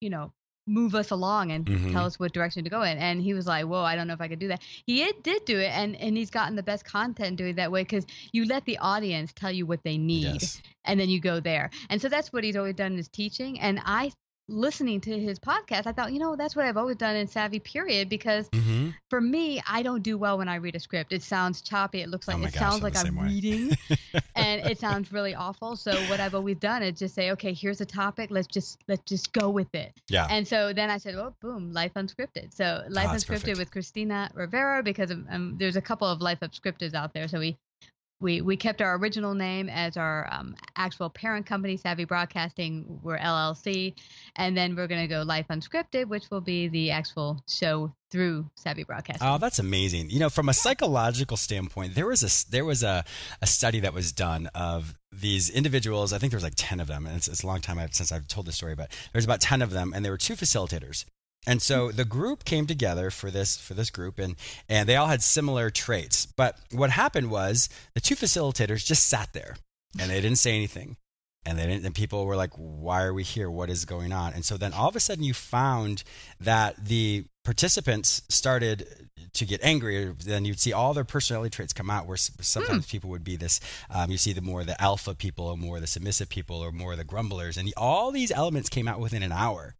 you 0.00 0.10
know, 0.10 0.32
move 0.66 0.94
us 0.94 1.10
along 1.10 1.50
and 1.52 1.66
Mhm. 1.66 1.92
tell 1.92 2.04
us 2.06 2.18
what 2.18 2.32
direction 2.32 2.64
to 2.64 2.70
go 2.70 2.82
in. 2.82 2.96
And 2.98 3.20
he 3.20 3.34
was 3.34 3.46
like, 3.46 3.66
Whoa, 3.66 3.82
I 3.82 3.96
don't 3.96 4.06
know 4.06 4.14
if 4.14 4.20
I 4.20 4.28
could 4.28 4.38
do 4.38 4.48
that. 4.48 4.62
He 4.86 5.04
did- 5.04 5.22
did 5.22 5.44
do 5.44 5.58
it. 5.58 5.70
And, 5.72 5.94
and 5.96 6.16
he's 6.16 6.30
gotten 6.30 6.56
the 6.56 6.62
best 6.62 6.84
content 6.84 7.36
doing 7.36 7.50
it 7.50 7.56
that 7.56 7.70
way 7.70 7.82
because 7.82 8.06
you 8.32 8.44
let 8.46 8.64
the 8.64 8.78
audience 8.78 9.32
tell 9.34 9.52
you 9.52 9.66
what 9.66 9.82
they 9.84 9.98
need 9.98 10.24
Yes. 10.42 10.62
and 10.84 10.98
then 10.98 11.08
you 11.08 11.20
go 11.20 11.38
there. 11.40 11.70
And 11.90 12.00
so 12.00 12.08
that's 12.08 12.32
what 12.32 12.44
he's 12.44 12.56
always 12.56 12.74
done 12.76 12.92
in 12.92 12.96
his 12.98 13.08
teaching. 13.08 13.60
And 13.60 13.80
I, 13.84 14.12
listening 14.48 15.00
to 15.02 15.18
his 15.18 15.38
podcast, 15.38 15.86
I 15.86 15.92
thought, 15.92 16.12
you 16.12 16.18
know, 16.18 16.36
that's 16.36 16.54
what 16.56 16.66
I've 16.66 16.76
always 16.76 16.96
done 16.96 17.16
in 17.16 17.26
Savvy, 17.26 17.58
period, 17.58 18.08
because 18.08 18.48
hmm 18.48 18.90
for 19.10 19.20
me, 19.20 19.62
I 19.68 19.82
don't 19.82 20.02
do 20.02 20.18
well 20.18 20.38
when 20.38 20.48
I 20.48 20.56
read 20.56 20.74
a 20.74 20.80
script. 20.80 21.12
It 21.12 21.22
sounds 21.22 21.60
choppy. 21.60 22.00
It 22.00 22.08
looks 22.08 22.26
Oh 22.28 22.32
like 22.32 22.42
my 22.42 22.48
it 22.48 22.54
gosh, 22.54 22.60
sounds 22.60 22.82
like 22.82 22.96
I'm 22.96 23.16
way. 23.16 23.26
reading, 23.28 23.76
and 24.34 24.60
it 24.62 24.78
sounds 24.78 25.12
really 25.12 25.34
awful. 25.34 25.76
So 25.76 25.92
what 26.08 26.20
I've 26.20 26.34
always 26.34 26.56
done 26.56 26.82
is 26.82 26.98
just 26.98 27.14
say, 27.14 27.30
okay, 27.32 27.52
here's 27.52 27.80
a 27.80 27.86
topic. 27.86 28.30
Let's 28.30 28.46
just 28.46 28.82
let's 28.88 29.02
just 29.04 29.32
go 29.32 29.50
with 29.50 29.72
it. 29.74 29.92
Yeah. 30.08 30.26
And 30.30 30.46
so 30.48 30.72
then 30.72 30.90
I 30.90 30.98
said, 30.98 31.14
oh, 31.14 31.34
boom, 31.40 31.72
Life 31.72 31.94
Unscripted. 31.94 32.52
So 32.54 32.82
Life 32.88 33.10
that's 33.12 33.24
Unscripted 33.24 33.42
perfect. 33.42 33.58
with 33.58 33.70
Christina 33.70 34.30
Rivera 34.34 34.82
because 34.82 35.10
um, 35.10 35.26
um, 35.30 35.54
there's 35.58 35.76
a 35.76 35.82
couple 35.82 36.08
of 36.08 36.20
Life 36.20 36.40
Unscripted 36.40 36.94
out 36.94 37.12
there. 37.14 37.28
So 37.28 37.38
we. 37.38 37.56
We, 38.24 38.40
we 38.40 38.56
kept 38.56 38.80
our 38.80 38.96
original 38.96 39.34
name 39.34 39.68
as 39.68 39.98
our 39.98 40.26
um, 40.32 40.56
actual 40.76 41.10
parent 41.10 41.44
company, 41.44 41.76
Savvy 41.76 42.06
Broadcasting. 42.06 42.98
We're 43.02 43.18
LLC. 43.18 43.92
And 44.36 44.56
then 44.56 44.74
we're 44.76 44.86
going 44.86 45.02
to 45.02 45.06
go 45.06 45.20
Life 45.20 45.48
Unscripted, 45.50 46.08
which 46.08 46.30
will 46.30 46.40
be 46.40 46.68
the 46.68 46.90
actual 46.90 47.44
show 47.46 47.94
through 48.10 48.48
Savvy 48.54 48.82
Broadcasting. 48.82 49.28
Oh, 49.28 49.36
that's 49.36 49.58
amazing. 49.58 50.08
You 50.08 50.20
know, 50.20 50.30
from 50.30 50.48
a 50.48 50.54
psychological 50.54 51.36
standpoint, 51.36 51.94
there 51.94 52.06
was 52.06 52.22
a 52.22 52.50
there 52.50 52.64
was 52.64 52.82
a, 52.82 53.04
a 53.42 53.46
study 53.46 53.80
that 53.80 53.92
was 53.92 54.10
done 54.10 54.48
of 54.54 54.94
these 55.12 55.50
individuals. 55.50 56.14
I 56.14 56.18
think 56.18 56.30
there 56.30 56.38
was 56.38 56.44
like 56.44 56.54
ten 56.56 56.80
of 56.80 56.86
them, 56.86 57.04
and 57.06 57.16
it's, 57.16 57.28
it's 57.28 57.42
a 57.42 57.46
long 57.46 57.60
time 57.60 57.78
since 57.90 58.10
I've 58.10 58.26
told 58.26 58.46
this 58.46 58.54
story, 58.54 58.74
but 58.74 58.90
there's 59.12 59.26
about 59.26 59.42
ten 59.42 59.60
of 59.60 59.70
them, 59.70 59.92
and 59.94 60.02
there 60.02 60.12
were 60.12 60.16
two 60.16 60.34
facilitators. 60.34 61.04
And 61.46 61.60
so 61.60 61.90
the 61.90 62.04
group 62.04 62.44
came 62.44 62.66
together 62.66 63.10
for 63.10 63.30
this 63.30 63.56
for 63.56 63.74
this 63.74 63.90
group, 63.90 64.18
and 64.18 64.36
and 64.68 64.88
they 64.88 64.96
all 64.96 65.08
had 65.08 65.22
similar 65.22 65.70
traits. 65.70 66.26
But 66.26 66.58
what 66.72 66.90
happened 66.90 67.30
was 67.30 67.68
the 67.94 68.00
two 68.00 68.16
facilitators 68.16 68.84
just 68.84 69.06
sat 69.08 69.32
there, 69.32 69.56
and 69.98 70.10
they 70.10 70.20
didn't 70.20 70.38
say 70.38 70.54
anything. 70.54 70.96
And 71.46 71.58
they 71.58 71.66
didn't, 71.66 71.84
and 71.84 71.94
people 71.94 72.24
were 72.24 72.36
like, 72.36 72.52
"Why 72.56 73.02
are 73.02 73.12
we 73.12 73.22
here? 73.22 73.50
What 73.50 73.68
is 73.68 73.84
going 73.84 74.12
on?" 74.12 74.32
And 74.32 74.44
so 74.46 74.56
then 74.56 74.72
all 74.72 74.88
of 74.88 74.96
a 74.96 75.00
sudden, 75.00 75.24
you 75.24 75.34
found 75.34 76.02
that 76.40 76.86
the 76.86 77.26
participants 77.44 78.22
started 78.30 79.10
to 79.34 79.44
get 79.44 79.62
angry. 79.62 80.10
Then 80.24 80.46
you'd 80.46 80.58
see 80.58 80.72
all 80.72 80.94
their 80.94 81.04
personality 81.04 81.50
traits 81.50 81.74
come 81.74 81.90
out. 81.90 82.06
Where 82.06 82.16
sometimes 82.16 82.86
people 82.86 83.10
would 83.10 83.24
be 83.24 83.36
this, 83.36 83.60
um, 83.90 84.10
you 84.10 84.16
see 84.16 84.32
the 84.32 84.40
more 84.40 84.64
the 84.64 84.80
alpha 84.80 85.14
people, 85.14 85.44
or 85.44 85.58
more 85.58 85.80
the 85.80 85.86
submissive 85.86 86.30
people, 86.30 86.56
or 86.64 86.72
more 86.72 86.96
the 86.96 87.04
grumblers, 87.04 87.58
and 87.58 87.70
all 87.76 88.10
these 88.10 88.30
elements 88.30 88.70
came 88.70 88.88
out 88.88 88.98
within 88.98 89.22
an 89.22 89.32
hour. 89.32 89.74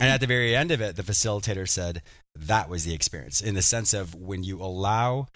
And 0.00 0.10
at 0.10 0.20
the 0.20 0.26
very 0.26 0.56
end 0.56 0.70
of 0.70 0.80
it, 0.80 0.96
the 0.96 1.02
facilitator 1.02 1.68
said 1.68 2.02
that 2.34 2.68
was 2.68 2.84
the 2.84 2.94
experience 2.94 3.40
in 3.40 3.54
the 3.54 3.62
sense 3.62 3.94
of 3.94 4.14
when 4.14 4.42
you 4.42 4.60
allow 4.60 5.28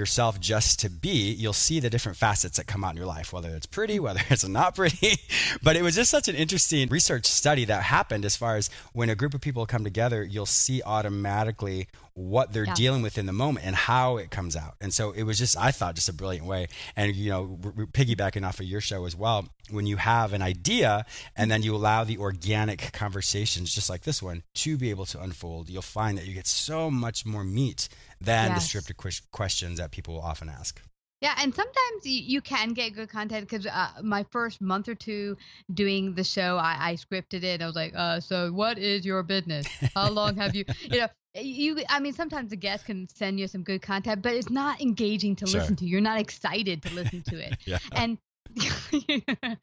yourself 0.00 0.38
just 0.38 0.78
to 0.80 0.88
be, 0.88 1.32
you'll 1.32 1.52
see 1.52 1.80
the 1.80 1.90
different 1.90 2.16
facets 2.16 2.56
that 2.58 2.66
come 2.68 2.84
out 2.84 2.92
in 2.92 2.96
your 2.96 3.06
life, 3.06 3.32
whether 3.32 3.48
it's 3.50 3.66
pretty, 3.66 3.98
whether 3.98 4.20
it's 4.30 4.46
not 4.46 4.76
pretty. 4.76 5.18
but 5.64 5.74
it 5.74 5.82
was 5.82 5.96
just 5.96 6.10
such 6.10 6.28
an 6.28 6.36
interesting 6.36 6.88
research 6.88 7.26
study 7.26 7.64
that 7.64 7.82
happened 7.82 8.24
as 8.24 8.36
far 8.36 8.56
as 8.56 8.70
when 8.92 9.10
a 9.10 9.16
group 9.16 9.34
of 9.34 9.40
people 9.40 9.66
come 9.66 9.82
together, 9.82 10.22
you'll 10.22 10.46
see 10.46 10.80
automatically 10.86 11.88
what 12.14 12.52
they're 12.52 12.64
Yeah. 12.66 12.74
dealing 12.74 13.02
with 13.02 13.18
in 13.18 13.26
the 13.26 13.32
moment 13.32 13.66
and 13.66 13.74
how 13.74 14.16
it 14.18 14.30
comes 14.30 14.54
out. 14.54 14.74
And 14.80 14.92
so 14.94 15.10
it 15.10 15.24
was 15.24 15.38
just, 15.38 15.56
I 15.58 15.70
thought, 15.72 15.94
just 15.96 16.08
a 16.08 16.12
brilliant 16.12 16.46
way. 16.46 16.68
And, 16.94 17.14
you 17.16 17.30
know, 17.30 17.58
r- 17.64 17.72
piggybacking 17.86 18.46
off 18.46 18.60
of 18.60 18.66
your 18.66 18.80
show 18.80 19.06
as 19.06 19.16
well, 19.16 19.48
when 19.70 19.86
you 19.86 19.96
have 19.96 20.32
an 20.32 20.42
idea 20.42 21.04
and 21.36 21.50
then 21.50 21.62
you 21.62 21.74
allow 21.74 22.04
the 22.04 22.18
organic 22.18 22.92
conversations, 22.92 23.74
just 23.74 23.88
like 23.88 24.02
this 24.02 24.22
one, 24.22 24.42
to 24.54 24.76
be 24.76 24.90
able 24.90 25.06
to 25.06 25.20
unfold, 25.20 25.68
you'll 25.70 25.82
find 25.82 26.16
that 26.18 26.26
you 26.26 26.34
get 26.34 26.46
so 26.46 26.90
much 26.90 27.24
more 27.24 27.44
meat 27.44 27.88
than 28.20 28.48
the 28.48 28.54
Yes. 28.54 28.72
scripted 28.72 29.22
questions 29.30 29.78
that 29.78 29.90
people 29.90 30.14
will 30.14 30.22
often 30.22 30.48
ask. 30.48 30.80
Yeah, 31.22 31.34
and 31.38 31.54
sometimes 31.54 32.04
you, 32.04 32.22
you 32.22 32.40
can 32.40 32.72
get 32.72 32.94
good 32.94 33.10
content 33.10 33.46
because 33.48 33.66
uh, 33.66 33.90
my 34.02 34.24
first 34.30 34.62
month 34.62 34.88
or 34.88 34.94
two 34.94 35.36
doing 35.74 36.14
the 36.14 36.24
show, 36.24 36.56
I, 36.56 36.76
I 36.80 36.94
scripted 36.94 37.42
it. 37.42 37.60
I 37.60 37.66
was 37.66 37.76
like, 37.76 37.92
uh, 37.94 38.20
"So, 38.20 38.50
what 38.52 38.78
is 38.78 39.04
your 39.04 39.22
business? 39.22 39.66
How 39.94 40.08
long 40.08 40.36
have 40.36 40.54
you?" 40.54 40.64
You 40.90 41.00
know, 41.00 41.08
you. 41.34 41.82
I 41.90 42.00
mean, 42.00 42.14
sometimes 42.14 42.48
the 42.48 42.56
guest 42.56 42.86
can 42.86 43.06
send 43.14 43.38
you 43.38 43.46
some 43.48 43.62
good 43.62 43.82
content, 43.82 44.22
but 44.22 44.34
it's 44.34 44.48
not 44.48 44.80
engaging 44.80 45.36
to 45.36 45.46
Sure. 45.46 45.60
listen 45.60 45.76
to. 45.76 45.84
You're 45.86 46.00
not 46.00 46.18
excited 46.18 46.82
to 46.84 46.94
listen 46.94 47.22
to 47.24 47.38
it, 47.38 47.58
Yeah. 47.66 47.78
and. 47.92 48.16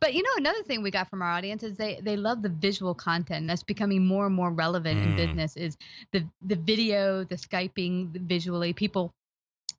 But 0.00 0.14
you 0.14 0.22
know 0.22 0.30
another 0.36 0.62
thing 0.62 0.82
we 0.82 0.90
got 0.90 1.08
from 1.10 1.22
our 1.22 1.30
audience 1.30 1.62
is 1.62 1.76
they 1.76 2.00
they 2.02 2.16
love 2.16 2.42
the 2.42 2.48
visual 2.48 2.94
content 2.94 3.46
that's 3.46 3.62
becoming 3.62 4.04
more 4.04 4.26
and 4.26 4.34
more 4.34 4.50
relevant 4.50 5.00
in 5.00 5.12
Mm. 5.12 5.16
business 5.16 5.56
is 5.56 5.76
the 6.12 6.24
the 6.42 6.56
video, 6.56 7.24
the 7.24 7.36
skyping 7.36 8.12
the 8.12 8.18
visually. 8.20 8.72
People 8.72 9.12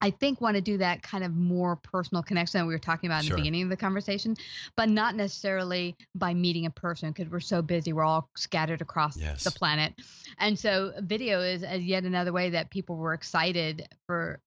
I 0.01 0.09
think 0.11 0.41
want 0.41 0.55
to 0.55 0.61
do 0.61 0.77
that 0.79 1.01
kind 1.03 1.23
of 1.23 1.33
more 1.35 1.77
personal 1.77 2.21
connection 2.21 2.59
that 2.59 2.65
we 2.67 2.73
were 2.73 2.79
talking 2.79 3.07
about 3.09 3.19
in 3.21 3.27
Sure. 3.27 3.37
the 3.37 3.41
beginning 3.43 3.63
of 3.63 3.69
the 3.69 3.77
conversation, 3.77 4.35
but 4.75 4.89
not 4.89 5.15
necessarily 5.15 5.95
by 6.15 6.33
meeting 6.33 6.65
a 6.65 6.69
person 6.69 7.11
because 7.11 7.31
we're 7.31 7.39
so 7.39 7.61
busy. 7.61 7.93
We're 7.93 8.03
all 8.03 8.29
scattered 8.35 8.81
across 8.81 9.17
Yes. 9.17 9.43
the 9.45 9.51
planet. 9.51 9.93
And 10.37 10.59
so 10.59 10.91
video 10.99 11.39
is 11.39 11.63
yet 11.81 12.03
another 12.03 12.33
way 12.33 12.49
that 12.49 12.69
people 12.69 12.97
were 12.97 13.13
excited 13.13 13.87
for 14.05 14.41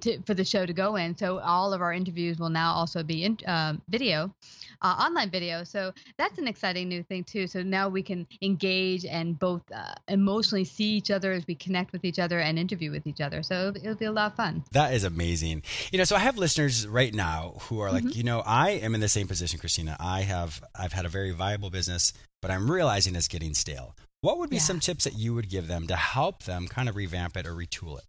to, 0.00 0.20
for 0.22 0.34
the 0.34 0.44
show 0.44 0.66
to 0.66 0.72
go 0.72 0.96
in. 0.96 1.16
So 1.16 1.38
all 1.40 1.72
of 1.72 1.80
our 1.82 1.92
interviews 1.92 2.38
will 2.38 2.50
now 2.50 2.72
also 2.72 3.02
be 3.02 3.24
in 3.24 3.38
um, 3.46 3.82
video, 3.88 4.34
uh, 4.82 4.96
online 5.06 5.30
video. 5.30 5.64
So 5.64 5.92
that's 6.16 6.38
an 6.38 6.46
exciting 6.48 6.88
new 6.88 7.02
thing 7.02 7.24
too. 7.24 7.46
So 7.46 7.62
now 7.62 7.88
we 7.88 8.02
can 8.02 8.26
engage 8.42 9.04
and 9.04 9.38
both 9.38 9.62
uh, 9.74 9.94
emotionally 10.08 10.64
see 10.64 10.90
each 10.94 11.10
other 11.10 11.32
as 11.32 11.46
we 11.46 11.54
connect 11.54 11.92
with 11.92 12.04
each 12.04 12.18
other 12.18 12.40
and 12.40 12.58
interview 12.58 12.90
with 12.90 13.06
each 13.06 13.20
other. 13.20 13.42
So 13.42 13.68
it'll, 13.68 13.76
it'll 13.76 13.94
be 13.94 14.04
a 14.06 14.12
lot 14.12 14.32
of 14.32 14.36
fun. 14.36 14.64
That 14.72 14.94
is 14.94 15.04
amazing. 15.04 15.62
You 15.92 15.98
know, 15.98 16.04
so 16.04 16.16
I 16.16 16.20
have 16.20 16.36
listeners 16.38 16.86
right 16.86 17.14
now 17.14 17.56
who 17.62 17.80
are 17.80 17.90
like, 17.90 18.04
Mm-hmm. 18.04 18.18
you 18.18 18.24
know, 18.24 18.42
I 18.44 18.70
am 18.70 18.94
in 18.94 19.00
the 19.00 19.08
same 19.08 19.26
position, 19.28 19.58
Christina. 19.58 19.96
I 20.00 20.22
have 20.22 20.62
I've 20.74 20.92
had 20.92 21.04
a 21.06 21.08
very 21.08 21.30
viable 21.30 21.70
business, 21.70 22.12
but 22.42 22.50
I'm 22.50 22.70
realizing 22.70 23.14
it's 23.14 23.28
getting 23.28 23.54
stale. 23.54 23.96
What 24.20 24.38
would 24.38 24.50
be 24.50 24.56
Yeah. 24.56 24.62
some 24.62 24.80
tips 24.80 25.04
that 25.04 25.14
you 25.18 25.34
would 25.34 25.48
give 25.48 25.68
them 25.68 25.86
to 25.86 25.96
help 25.96 26.42
them 26.44 26.66
kind 26.66 26.88
of 26.88 26.96
revamp 26.96 27.36
it 27.36 27.46
or 27.46 27.54
retool 27.54 27.98
it? 27.98 28.04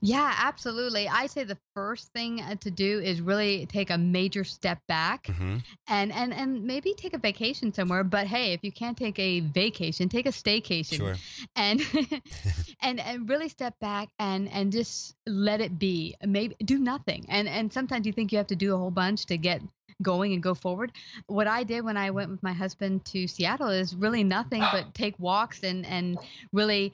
Yeah, 0.00 0.34
absolutely. 0.38 1.08
I 1.08 1.26
say 1.26 1.44
the 1.44 1.58
first 1.74 2.12
thing 2.12 2.40
uh, 2.40 2.54
to 2.56 2.70
do 2.70 3.00
is 3.00 3.20
really 3.20 3.66
take 3.66 3.90
a 3.90 3.98
major 3.98 4.44
step 4.44 4.78
back 4.88 5.30
hmm 5.30 5.58
and 5.88 6.12
and 6.12 6.32
and 6.32 6.64
maybe 6.64 6.94
take 6.94 7.14
a 7.14 7.18
vacation 7.18 7.72
somewhere. 7.72 8.04
But 8.04 8.26
hey, 8.26 8.52
if 8.52 8.60
you 8.62 8.72
can't 8.72 8.96
take 8.96 9.18
a 9.18 9.40
vacation, 9.40 10.08
take 10.08 10.26
a 10.26 10.30
staycation 10.30 11.10
Sure. 11.10 11.20
and 11.56 11.80
and 12.82 13.00
and 13.00 13.28
really 13.28 13.48
step 13.48 13.78
back 13.80 14.08
and 14.18 14.48
and 14.50 14.72
just 14.72 15.14
let 15.26 15.60
it 15.60 15.78
be. 15.78 16.14
Maybe 16.24 16.54
do 16.64 16.78
nothing. 16.78 17.24
And 17.28 17.48
and 17.48 17.72
sometimes 17.72 18.06
you 18.06 18.12
think 18.12 18.32
you 18.32 18.38
have 18.38 18.46
to 18.48 18.56
do 18.56 18.74
a 18.74 18.78
whole 18.78 18.90
bunch 18.90 19.26
to 19.26 19.36
get 19.38 19.62
going 20.02 20.32
and 20.32 20.42
go 20.42 20.54
forward. 20.54 20.92
What 21.26 21.46
I 21.46 21.62
did 21.64 21.84
when 21.84 21.96
I 21.96 22.10
went 22.10 22.30
with 22.30 22.42
my 22.42 22.52
husband 22.52 23.04
to 23.06 23.26
Seattle 23.26 23.68
is 23.68 23.94
really 23.94 24.24
nothing 24.24 24.66
but 24.66 24.94
take 24.94 25.18
walks 25.18 25.62
and 25.62 25.84
and 25.86 26.18
really 26.52 26.92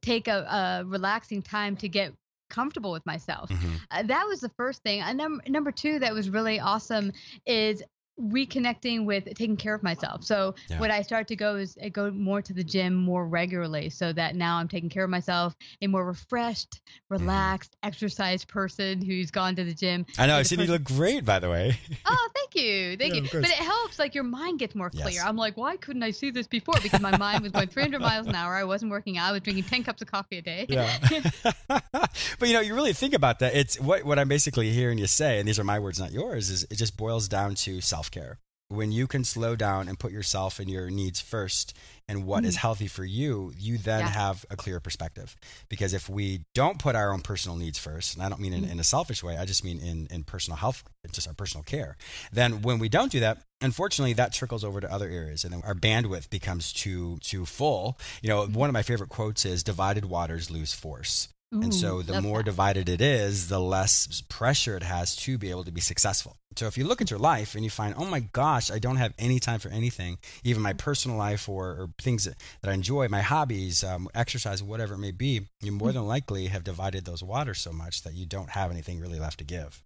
take 0.00 0.28
a, 0.28 0.80
a 0.82 0.84
relaxing 0.86 1.42
time 1.42 1.76
to 1.76 1.88
get 1.88 2.12
comfortable 2.48 2.92
with 2.92 3.04
myself. 3.06 3.50
hmm 3.50 3.76
Uh, 3.90 4.02
that 4.02 4.24
was 4.26 4.40
the 4.40 4.48
first 4.50 4.82
thing. 4.82 5.00
And 5.00 5.18
num- 5.18 5.40
number 5.48 5.70
two, 5.72 5.98
that 6.00 6.12
was 6.12 6.28
really 6.30 6.58
awesome 6.60 7.12
is 7.46 7.82
reconnecting 8.18 9.04
with 9.04 9.24
taking 9.24 9.56
care 9.58 9.74
of 9.74 9.82
myself. 9.82 10.24
So 10.24 10.54
Yeah. 10.70 10.78
what 10.78 10.90
I 10.90 11.02
start 11.02 11.28
to 11.28 11.36
go 11.36 11.56
is 11.56 11.76
I 11.82 11.90
go 11.90 12.10
more 12.10 12.40
to 12.40 12.54
the 12.54 12.64
gym 12.64 12.94
more 12.94 13.26
regularly 13.28 13.90
so 13.90 14.10
that 14.14 14.34
now 14.36 14.56
I'm 14.56 14.68
taking 14.68 14.88
care 14.88 15.04
of 15.04 15.10
myself, 15.10 15.54
a 15.82 15.86
more 15.86 16.06
refreshed, 16.06 16.80
relaxed, 17.10 17.76
exercise 17.82 18.42
person 18.44 19.02
who's 19.04 19.30
gone 19.30 19.54
to 19.56 19.64
the 19.64 19.74
gym. 19.74 20.06
I 20.18 20.26
know. 20.26 20.36
I've 20.36 20.46
seen 20.46 20.60
you 20.60 20.66
look 20.66 20.84
great, 20.84 21.24
by 21.24 21.38
the 21.38 21.50
way. 21.50 21.78
Oh, 22.08 22.28
thank 22.36 22.45
you. 22.56 22.96
Thank 22.96 23.14
Yeah, 23.14 23.20
you. 23.22 23.28
But 23.32 23.44
it 23.44 23.52
helps 23.52 23.98
like 23.98 24.14
your 24.14 24.24
mind 24.24 24.58
gets 24.58 24.74
more 24.74 24.90
clear. 24.90 25.10
Yes. 25.10 25.24
I'm 25.24 25.36
like, 25.36 25.56
why 25.56 25.76
couldn't 25.76 26.02
I 26.02 26.10
see 26.10 26.30
this 26.30 26.46
before? 26.46 26.74
Because 26.82 27.00
my 27.00 27.16
mind 27.16 27.42
was 27.42 27.52
going 27.52 27.68
300 27.68 28.00
miles 28.00 28.26
an 28.26 28.34
hour. 28.34 28.54
I 28.54 28.64
wasn't 28.64 28.90
working 28.90 29.18
out. 29.18 29.28
I 29.28 29.32
was 29.32 29.42
drinking 29.42 29.64
10 29.64 29.84
cups 29.84 30.02
of 30.02 30.10
coffee 30.10 30.38
a 30.38 30.42
day. 30.42 30.66
Yeah. 30.68 30.98
but 31.68 32.48
you 32.48 32.52
know, 32.52 32.60
you 32.60 32.74
really 32.74 32.92
think 32.92 33.14
about 33.14 33.38
that. 33.40 33.54
It's 33.54 33.80
what 33.80 34.04
what 34.04 34.18
I'm 34.18 34.28
basically 34.28 34.70
hearing 34.70 34.98
you 34.98 35.06
say, 35.06 35.38
and 35.38 35.48
these 35.48 35.58
are 35.58 35.64
my 35.64 35.78
words, 35.78 36.00
not 36.00 36.12
yours. 36.12 36.50
Is 36.50 36.64
it 36.64 36.76
just 36.76 36.96
boils 36.96 37.28
down 37.28 37.54
to 37.56 37.80
self 37.80 38.10
care. 38.10 38.38
When 38.68 38.90
you 38.90 39.06
can 39.06 39.22
slow 39.22 39.54
down 39.54 39.88
and 39.88 39.98
put 39.98 40.10
yourself 40.10 40.58
and 40.58 40.68
your 40.68 40.90
needs 40.90 41.20
first 41.20 41.76
and 42.08 42.24
what 42.24 42.44
is 42.44 42.54
mm-hmm. 42.54 42.60
healthy 42.62 42.86
for 42.88 43.04
you, 43.04 43.52
you 43.56 43.78
then 43.78 44.00
Yeah. 44.00 44.08
have 44.08 44.44
a 44.50 44.56
clear 44.56 44.80
perspective. 44.80 45.36
Because 45.68 45.92
if 45.92 46.08
we 46.08 46.44
don't 46.54 46.78
put 46.78 46.96
our 46.96 47.12
own 47.12 47.20
personal 47.20 47.56
needs 47.56 47.78
first, 47.78 48.14
and 48.14 48.22
I 48.22 48.28
don't 48.28 48.40
mean 48.40 48.52
in, 48.52 48.62
mm-hmm. 48.62 48.72
in 48.72 48.80
a 48.80 48.84
selfish 48.84 49.22
way, 49.22 49.36
I 49.36 49.44
just 49.44 49.64
mean 49.64 49.78
in, 49.80 50.08
in 50.10 50.24
personal 50.24 50.56
health, 50.56 50.82
just 51.12 51.28
our 51.28 51.34
personal 51.34 51.62
care, 51.62 51.96
then 52.32 52.62
when 52.62 52.78
we 52.78 52.88
don't 52.88 53.12
do 53.12 53.20
that, 53.20 53.42
unfortunately 53.60 54.12
that 54.14 54.32
trickles 54.32 54.64
over 54.64 54.80
to 54.80 54.92
other 54.92 55.08
areas 55.08 55.44
and 55.44 55.52
then 55.52 55.62
our 55.64 55.74
bandwidth 55.74 56.28
becomes 56.30 56.72
too 56.72 57.18
too 57.20 57.46
full. 57.46 57.98
You 58.20 58.28
know, 58.28 58.42
mm-hmm. 58.42 58.54
one 58.54 58.68
of 58.68 58.74
my 58.74 58.82
favorite 58.82 59.10
quotes 59.10 59.44
is 59.44 59.62
divided 59.62 60.06
waters 60.06 60.50
lose 60.50 60.72
force. 60.72 61.28
And 61.52 61.72
so 61.72 62.02
the 62.02 62.20
more 62.20 62.38
that. 62.38 62.44
divided 62.44 62.88
it 62.88 63.00
is, 63.00 63.48
the 63.48 63.60
less 63.60 64.22
pressure 64.28 64.76
it 64.76 64.82
has 64.82 65.14
to 65.16 65.38
be 65.38 65.50
able 65.50 65.64
to 65.64 65.70
be 65.70 65.80
successful. 65.80 66.36
So 66.56 66.66
if 66.66 66.76
you 66.76 66.84
look 66.84 67.00
at 67.00 67.10
your 67.10 67.20
life 67.20 67.54
and 67.54 67.62
you 67.62 67.70
find, 67.70 67.94
oh 67.96 68.04
my 68.04 68.20
gosh, 68.20 68.70
I 68.70 68.78
don't 68.78 68.96
have 68.96 69.14
any 69.18 69.38
time 69.38 69.60
for 69.60 69.68
anything, 69.68 70.18
even 70.42 70.62
my 70.62 70.72
personal 70.72 71.16
life 71.16 71.48
or, 71.48 71.66
or 71.68 71.88
things 72.00 72.24
that, 72.24 72.34
that 72.62 72.70
I 72.70 72.74
enjoy, 72.74 73.08
my 73.08 73.20
hobbies, 73.20 73.84
um, 73.84 74.08
exercise, 74.14 74.62
whatever 74.62 74.94
it 74.94 74.98
may 74.98 75.12
be, 75.12 75.42
you 75.60 75.72
more 75.72 75.92
than 75.92 76.06
likely 76.06 76.46
have 76.46 76.64
divided 76.64 77.04
those 77.04 77.22
waters 77.22 77.60
so 77.60 77.72
much 77.72 78.02
that 78.02 78.14
you 78.14 78.26
don't 78.26 78.50
have 78.50 78.70
anything 78.70 79.00
really 79.00 79.20
left 79.20 79.38
to 79.38 79.44
give. 79.44 79.82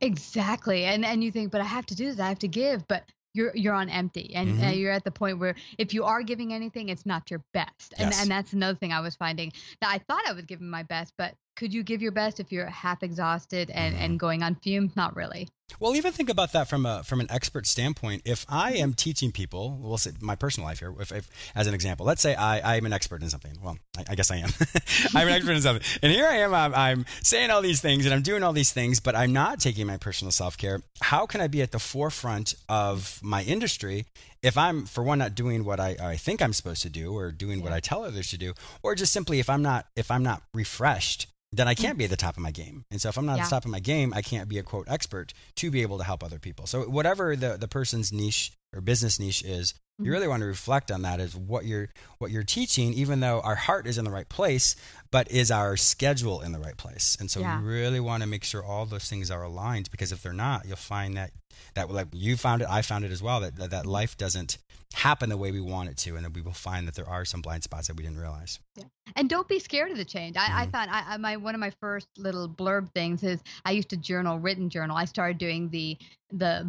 Exactly. 0.00 0.84
And 0.84 1.04
and 1.04 1.22
you 1.22 1.30
think, 1.30 1.52
but 1.52 1.60
I 1.60 1.64
have 1.64 1.86
to 1.86 1.94
do 1.94 2.06
this, 2.06 2.18
I 2.18 2.28
have 2.28 2.38
to 2.40 2.48
give, 2.48 2.88
but 2.88 3.04
you're 3.34 3.52
you're 3.54 3.74
on 3.74 3.88
empty 3.88 4.32
and 4.34 4.58
uh, 4.60 4.64
Mhm. 4.64 4.78
you're 4.78 4.92
at 4.92 5.04
the 5.04 5.10
point 5.10 5.38
where 5.38 5.54
if 5.78 5.94
you 5.94 6.04
are 6.04 6.22
giving 6.22 6.52
anything 6.52 6.88
it's 6.88 7.06
not 7.06 7.30
your 7.30 7.42
best 7.52 7.94
and 7.98 8.10
Yes. 8.10 8.20
and 8.22 8.30
that's 8.30 8.52
another 8.52 8.76
thing 8.78 8.92
i 8.92 9.00
was 9.00 9.16
finding 9.16 9.52
that 9.80 9.90
i 9.90 9.98
thought 9.98 10.22
i 10.28 10.32
was 10.32 10.44
giving 10.44 10.68
my 10.68 10.82
best 10.82 11.14
but 11.16 11.34
could 11.56 11.72
you 11.72 11.82
give 11.82 12.00
your 12.02 12.12
best 12.12 12.40
if 12.40 12.50
you're 12.52 12.66
half 12.66 13.02
exhausted 13.02 13.70
and 13.70 13.94
Mhm. 13.94 14.00
and 14.00 14.20
going 14.20 14.42
on 14.42 14.54
fumes 14.56 14.94
not 14.96 15.14
really 15.16 15.48
Well, 15.80 15.96
even 15.96 16.12
think 16.12 16.30
about 16.30 16.52
that 16.52 16.68
from 16.68 16.86
a 16.86 17.02
from 17.02 17.20
an 17.20 17.26
expert 17.30 17.66
standpoint. 17.66 18.22
If 18.24 18.46
I 18.48 18.72
am 18.74 18.94
teaching 18.94 19.32
people, 19.32 19.78
we'll 19.80 19.98
say 19.98 20.12
my 20.20 20.34
personal 20.34 20.68
life 20.68 20.78
here, 20.78 20.94
if, 21.00 21.12
if 21.12 21.28
as 21.54 21.66
an 21.66 21.74
example, 21.74 22.06
let's 22.06 22.22
say 22.22 22.34
I 22.34 22.76
I'm 22.76 22.86
an 22.86 22.92
expert 22.92 23.22
in 23.22 23.30
something. 23.30 23.56
Well, 23.62 23.78
I, 23.96 24.04
I 24.10 24.14
guess 24.14 24.30
I 24.30 24.36
am. 24.36 24.50
I'm 25.14 25.28
an 25.28 25.34
expert 25.34 25.52
in 25.52 25.62
something, 25.62 25.86
and 26.02 26.12
here 26.12 26.26
I 26.26 26.36
am. 26.36 26.54
I'm, 26.54 26.74
I'm 26.74 27.06
saying 27.22 27.50
all 27.50 27.62
these 27.62 27.80
things 27.80 28.04
and 28.04 28.14
I'm 28.14 28.22
doing 28.22 28.42
all 28.42 28.52
these 28.52 28.72
things, 28.72 29.00
but 29.00 29.14
I'm 29.14 29.32
not 29.32 29.60
taking 29.60 29.86
my 29.86 29.96
personal 29.96 30.30
self 30.30 30.56
care. 30.56 30.80
How 31.00 31.26
can 31.26 31.40
I 31.40 31.48
be 31.48 31.62
at 31.62 31.72
the 31.72 31.78
forefront 31.78 32.54
of 32.68 33.20
my 33.22 33.42
industry 33.42 34.06
if 34.42 34.58
I'm, 34.58 34.86
for 34.86 35.04
one, 35.04 35.18
not 35.18 35.34
doing 35.34 35.64
what 35.64 35.78
I, 35.78 35.96
I 36.00 36.16
think 36.16 36.42
I'm 36.42 36.52
supposed 36.52 36.82
to 36.82 36.90
do, 36.90 37.16
or 37.16 37.30
doing 37.30 37.62
what 37.62 37.72
I 37.72 37.80
tell 37.80 38.04
others 38.04 38.30
to 38.30 38.38
do, 38.38 38.54
or 38.82 38.94
just 38.94 39.12
simply 39.12 39.38
if 39.38 39.48
I'm 39.48 39.62
not 39.62 39.86
if 39.94 40.10
I'm 40.10 40.22
not 40.22 40.42
refreshed 40.52 41.28
then 41.52 41.68
I 41.68 41.74
hmm. 41.74 41.82
can't 41.82 41.98
be 41.98 42.04
at 42.04 42.10
the 42.10 42.16
top 42.16 42.36
of 42.36 42.42
my 42.42 42.50
game. 42.50 42.84
And 42.90 43.00
so 43.00 43.08
if 43.08 43.18
I'm 43.18 43.26
not 43.26 43.38
at 43.38 43.44
the 43.44 43.50
top 43.50 43.64
of 43.64 43.70
my 43.70 43.80
game, 43.80 44.12
I 44.14 44.22
can't 44.22 44.48
be 44.48 44.58
a 44.58 44.62
quote 44.62 44.88
expert 44.88 45.32
to 45.56 45.70
be 45.70 45.82
able 45.82 45.98
to 45.98 46.04
help 46.04 46.24
other 46.24 46.38
people. 46.38 46.66
So 46.66 46.82
whatever 46.82 47.36
the, 47.36 47.56
the 47.56 47.68
person's 47.68 48.12
niche 48.12 48.52
or 48.74 48.80
business 48.80 49.18
niche 49.20 49.42
is, 49.44 49.74
you 49.98 50.06
Mhm. 50.06 50.12
really 50.14 50.28
want 50.28 50.40
to 50.40 50.46
reflect 50.46 50.90
on 50.90 51.02
that 51.02 51.20
is 51.20 51.36
what 51.36 51.64
you're 51.66 51.88
what 52.18 52.30
you're 52.30 52.42
teaching, 52.42 52.92
even 52.94 53.20
though 53.20 53.40
our 53.42 53.54
heart 53.54 53.86
is 53.86 53.98
in 53.98 54.04
the 54.04 54.10
right 54.10 54.28
place, 54.28 54.74
but 55.10 55.30
is 55.30 55.50
our 55.50 55.76
schedule 55.76 56.40
in 56.40 56.52
the 56.52 56.58
right 56.58 56.76
place? 56.76 57.16
And 57.20 57.30
so 57.30 57.40
Yeah. 57.40 57.58
you 57.60 57.64
really 57.66 58.00
want 58.00 58.22
to 58.22 58.26
make 58.28 58.42
sure 58.44 58.64
all 58.64 58.86
those 58.86 59.08
things 59.08 59.30
are 59.30 59.42
aligned 59.42 59.90
because 59.90 60.10
if 60.12 60.22
they're 60.22 60.32
not, 60.32 60.66
you'll 60.66 60.76
find 60.76 61.16
that 61.16 61.32
that 61.74 61.90
like 61.90 62.08
you 62.12 62.36
found 62.36 62.62
it, 62.62 62.68
I 62.70 62.80
found 62.82 63.04
it 63.04 63.10
as 63.12 63.22
well, 63.22 63.40
that 63.40 63.56
that, 63.56 63.70
that 63.70 63.86
life 63.86 64.16
doesn't 64.16 64.56
happen 64.94 65.28
the 65.30 65.36
way 65.36 65.50
we 65.52 65.60
want 65.60 65.88
it 65.90 65.96
to, 65.98 66.16
and 66.16 66.24
that 66.24 66.34
we 66.34 66.40
will 66.42 66.52
find 66.52 66.86
that 66.88 66.94
there 66.94 67.08
are 67.08 67.24
some 67.24 67.40
blind 67.42 67.62
spots 67.62 67.86
that 67.88 67.96
we 67.96 68.02
didn't 68.02 68.18
realize. 68.18 68.58
yeah. 68.76 68.84
and 69.16 69.28
don't 69.28 69.48
be 69.48 69.58
scared 69.58 69.90
of 69.90 69.98
the 69.98 70.04
change. 70.06 70.36
I, 70.38 70.62
I 70.62 70.66
Mhm. 70.66 70.72
found 70.72 70.90
I, 70.90 71.14
I 71.14 71.16
my 71.18 71.36
one 71.36 71.54
of 71.54 71.60
my 71.60 71.70
first 71.80 72.08
little 72.16 72.48
blurb 72.48 72.90
things 72.92 73.22
is 73.22 73.40
I 73.66 73.72
used 73.72 73.90
to 73.90 73.96
journal, 73.98 74.38
written 74.38 74.70
journal. 74.70 74.96
I 74.96 75.04
started 75.04 75.36
doing 75.38 75.68
the 75.68 75.98
the 76.32 76.66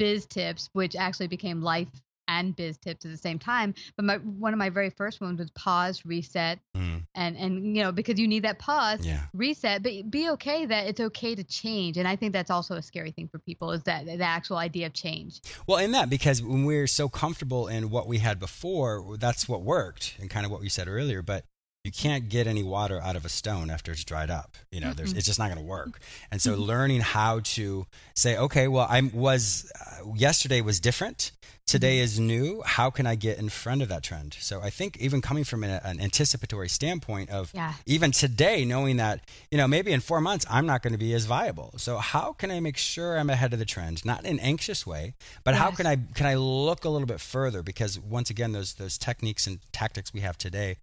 biz 0.00 0.26
tips, 0.26 0.68
which 0.72 0.96
actually 0.96 1.28
became 1.28 1.62
life 1.62 1.88
and 2.28 2.54
biz 2.54 2.78
tips 2.78 3.04
at 3.04 3.10
the 3.10 3.16
same 3.16 3.40
time. 3.40 3.74
But 3.96 4.04
my 4.04 4.16
one 4.18 4.52
of 4.52 4.58
my 4.58 4.70
very 4.70 4.90
first 4.90 5.20
ones 5.20 5.40
was 5.40 5.50
pause, 5.50 6.04
reset, 6.04 6.60
Mm, 6.76 7.04
and 7.14 7.36
and 7.36 7.76
you 7.76 7.82
know 7.82 7.90
because 7.90 8.20
you 8.20 8.28
need 8.28 8.44
that 8.44 8.58
pause, 8.60 9.04
yeah. 9.04 9.22
reset, 9.34 9.82
but 9.82 10.10
be 10.10 10.30
okay 10.30 10.64
that 10.64 10.86
it's 10.86 11.00
okay 11.00 11.34
to 11.34 11.42
change. 11.42 11.96
And 11.96 12.06
I 12.06 12.14
think 12.14 12.32
that's 12.32 12.50
also 12.50 12.74
a 12.76 12.82
scary 12.82 13.10
thing 13.10 13.28
for 13.28 13.38
people 13.40 13.72
is 13.72 13.82
that 13.82 14.06
the 14.06 14.22
actual 14.22 14.56
idea 14.58 14.86
of 14.86 14.92
change. 14.92 15.40
Well, 15.66 15.78
in 15.78 15.90
that, 15.92 16.08
because 16.08 16.40
when 16.40 16.64
we're 16.64 16.86
so 16.86 17.08
comfortable 17.08 17.66
in 17.66 17.90
what 17.90 18.06
we 18.06 18.18
had 18.18 18.38
before, 18.38 19.16
that's 19.18 19.48
what 19.48 19.62
worked 19.62 20.14
and 20.20 20.30
kind 20.30 20.46
of 20.46 20.52
what 20.52 20.60
we 20.60 20.68
said 20.68 20.86
earlier. 20.86 21.22
But 21.22 21.44
you 21.84 21.90
can't 21.90 22.28
get 22.28 22.46
any 22.46 22.62
water 22.62 23.00
out 23.00 23.16
of 23.16 23.24
a 23.24 23.28
stone 23.28 23.70
after 23.70 23.92
it's 23.92 24.04
dried 24.04 24.30
up. 24.30 24.56
You 24.70 24.80
know, 24.80 24.92
there's, 24.92 25.14
Mm-mm. 25.14 25.18
it's 25.18 25.26
just 25.26 25.38
not 25.38 25.46
going 25.46 25.58
to 25.58 25.64
work. 25.64 25.98
And 26.30 26.40
so, 26.40 26.52
mm-hmm. 26.52 26.62
learning 26.62 27.00
how 27.00 27.40
to 27.40 27.86
say, 28.14 28.36
okay, 28.36 28.68
well, 28.68 28.86
I 28.88 29.00
was 29.14 29.70
uh, 29.80 30.12
yesterday 30.14 30.60
was 30.60 30.78
different. 30.78 31.32
Today 31.66 31.96
mm-hmm. 31.96 32.04
is 32.04 32.20
new. 32.20 32.62
How 32.66 32.90
can 32.90 33.06
I 33.06 33.14
get 33.14 33.38
in 33.38 33.48
front 33.48 33.80
of 33.80 33.88
that 33.88 34.02
trend? 34.02 34.36
So, 34.40 34.60
I 34.60 34.68
think 34.68 34.98
even 34.98 35.22
coming 35.22 35.44
from 35.44 35.64
an, 35.64 35.80
an 35.82 36.00
anticipatory 36.02 36.68
standpoint 36.68 37.30
of 37.30 37.50
Yeah. 37.54 37.72
even 37.86 38.10
today, 38.10 38.66
knowing 38.66 38.98
that, 38.98 39.26
you 39.50 39.56
know, 39.56 39.66
maybe 39.66 39.90
in 39.90 40.00
four 40.00 40.20
months, 40.20 40.44
I'm 40.50 40.66
not 40.66 40.82
going 40.82 40.92
to 40.92 40.98
be 40.98 41.14
as 41.14 41.24
viable. 41.24 41.72
So 41.78 41.96
how 41.96 42.34
can 42.34 42.50
I 42.50 42.60
make 42.60 42.76
sure 42.76 43.18
I'm 43.18 43.30
ahead 43.30 43.54
of 43.54 43.58
the 43.58 43.64
trend? 43.64 44.04
Not 44.04 44.26
in 44.26 44.32
an 44.32 44.40
anxious 44.40 44.86
way, 44.86 45.14
but 45.44 45.54
how 45.54 45.70
can 45.70 45.86
I, 45.86 45.96
can 46.14 46.26
I 46.26 46.34
look 46.34 46.84
a 46.84 46.90
little 46.90 47.06
bit 47.06 47.20
further? 47.20 47.62
Because 47.62 47.98
once 47.98 48.28
again, 48.28 48.52
those, 48.52 48.74
those 48.74 48.98
techniques 48.98 49.46
and 49.46 49.60
tactics 49.72 50.12
we 50.12 50.20
have 50.20 50.36
today 50.36 50.76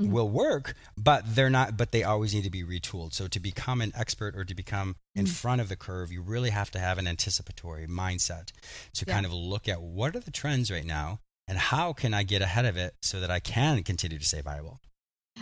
Mhm. 0.00 0.10
will 0.10 0.28
work, 0.28 0.74
but 0.96 1.34
they're 1.34 1.50
not, 1.50 1.76
but 1.76 1.92
they 1.92 2.02
always 2.02 2.34
need 2.34 2.44
to 2.44 2.50
be 2.50 2.62
retooled. 2.64 3.12
So 3.12 3.28
to 3.28 3.40
become 3.40 3.80
an 3.80 3.92
expert 3.94 4.34
or 4.36 4.44
to 4.44 4.54
become 4.54 4.96
in 5.14 5.26
Mhm. 5.26 5.30
front 5.30 5.60
of 5.60 5.68
the 5.68 5.76
curve, 5.76 6.10
you 6.10 6.22
really 6.22 6.50
have 6.50 6.70
to 6.72 6.78
have 6.78 6.98
an 6.98 7.06
anticipatory 7.06 7.86
mindset 7.86 8.50
to 8.94 9.04
Yeah. 9.06 9.14
kind 9.14 9.26
of 9.26 9.32
look 9.32 9.68
at 9.68 9.82
what 9.82 10.16
are 10.16 10.20
the 10.20 10.30
trends 10.30 10.70
right 10.70 10.86
now 10.86 11.20
and 11.46 11.58
how 11.58 11.92
can 11.92 12.14
I 12.14 12.22
get 12.22 12.42
ahead 12.42 12.64
of 12.64 12.76
it 12.76 12.94
so 13.02 13.20
that 13.20 13.30
I 13.30 13.40
can 13.40 13.82
continue 13.82 14.18
to 14.18 14.24
stay 14.24 14.40
viable? 14.40 14.80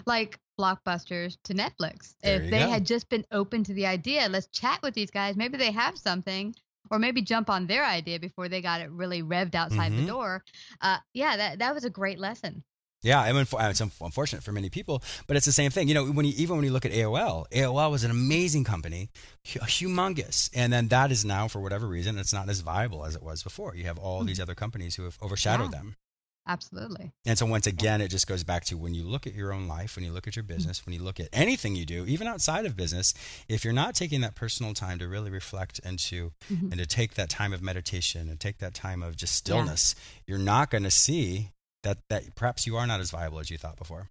like 0.06 0.38
blockbusters 0.60 1.36
to 1.44 1.54
Netflix. 1.54 2.14
There 2.22 2.40
if 2.42 2.50
they 2.50 2.58
go. 2.60 2.68
had 2.70 2.86
just 2.86 3.08
been 3.08 3.24
open 3.32 3.64
to 3.64 3.72
the 3.74 3.86
idea, 3.86 4.28
let's 4.28 4.46
chat 4.48 4.80
with 4.82 4.94
these 4.94 5.10
guys. 5.10 5.34
Maybe 5.36 5.56
they 5.56 5.72
have 5.72 5.98
something, 5.98 6.54
or 6.90 6.98
maybe 7.00 7.20
jump 7.22 7.50
on 7.50 7.66
their 7.66 7.84
idea 7.84 8.20
before 8.20 8.48
they 8.48 8.60
got 8.60 8.80
it 8.80 8.90
really 8.90 9.22
revved 9.22 9.54
outside 9.56 9.90
Mhm. 9.92 9.96
the 9.96 10.06
door. 10.06 10.44
Uh, 10.80 10.98
yeah, 11.14 11.36
that 11.36 11.58
that 11.58 11.74
was 11.74 11.84
a 11.84 11.90
great 11.90 12.18
lesson. 12.20 12.62
Yeah, 13.02 13.20
I 13.20 13.32
mean, 13.32 13.46
it's 13.52 13.80
unfortunate 13.80 14.42
for 14.42 14.50
many 14.50 14.70
people, 14.70 15.02
but 15.28 15.36
it's 15.36 15.46
the 15.46 15.52
same 15.52 15.70
thing. 15.70 15.86
You 15.86 15.94
know, 15.94 16.06
when 16.06 16.26
you, 16.26 16.32
even 16.36 16.56
when 16.56 16.64
you 16.64 16.72
look 16.72 16.84
at 16.84 16.90
AOL, 16.92 17.44
AOL 17.52 17.90
was 17.92 18.02
an 18.02 18.10
amazing 18.10 18.64
company, 18.64 19.08
humongous, 19.44 20.50
and 20.54 20.72
then 20.72 20.88
that 20.88 21.12
is 21.12 21.24
now, 21.24 21.48
for 21.48 21.60
whatever 21.60 21.86
reason, 21.86 22.18
it's 22.18 22.32
not 22.32 22.48
as 22.48 22.60
viable 22.60 23.04
as 23.04 23.14
it 23.14 23.22
was 23.22 23.42
before. 23.42 23.74
You 23.76 23.84
have 23.84 23.98
all 23.98 24.24
these 24.24 24.40
other 24.40 24.54
companies 24.54 24.96
who 24.96 25.04
have 25.04 25.16
overshadowed 25.22 25.72
Yeah. 25.72 25.78
them, 25.78 25.96
Absolutely. 26.46 27.12
and 27.24 27.38
so 27.38 27.46
once 27.46 27.66
again, 27.66 28.00
it 28.00 28.08
just 28.08 28.26
goes 28.26 28.42
back 28.42 28.64
to 28.66 28.76
when 28.76 28.94
you 28.94 29.04
look 29.04 29.26
at 29.26 29.34
your 29.34 29.52
own 29.52 29.68
life, 29.68 29.94
when 29.96 30.04
you 30.04 30.12
look 30.12 30.26
at 30.26 30.34
your 30.34 30.42
business, 30.42 30.84
when 30.84 30.92
you 30.94 31.02
look 31.02 31.20
at 31.20 31.28
anything 31.32 31.76
you 31.76 31.84
do, 31.86 32.04
even 32.06 32.26
outside 32.26 32.66
of 32.66 32.76
business, 32.76 33.14
if 33.48 33.64
you're 33.64 33.72
not 33.72 33.94
taking 33.94 34.22
that 34.22 34.34
personal 34.34 34.74
time 34.74 34.98
to 34.98 35.06
really 35.06 35.30
reflect 35.30 35.80
and 35.84 35.98
to 36.00 36.32
Mhm. 36.50 36.72
and 36.72 36.78
to 36.78 36.86
take 36.86 37.14
that 37.14 37.28
time 37.30 37.52
of 37.52 37.62
meditation 37.62 38.28
and 38.28 38.40
take 38.40 38.58
that 38.58 38.74
time 38.74 39.02
of 39.02 39.16
just 39.16 39.34
Yeah. 39.34 39.54
stillness, 39.54 39.94
you're 40.26 40.38
not 40.38 40.70
going 40.70 40.84
to 40.84 40.90
see 40.90 41.50
that 41.82 41.98
that 42.08 42.34
perhaps 42.34 42.66
you 42.66 42.76
are 42.76 42.86
not 42.86 43.00
as 43.00 43.10
viable 43.10 43.38
as 43.38 43.50
you 43.50 43.58
thought 43.58 43.76
before. 43.76 44.10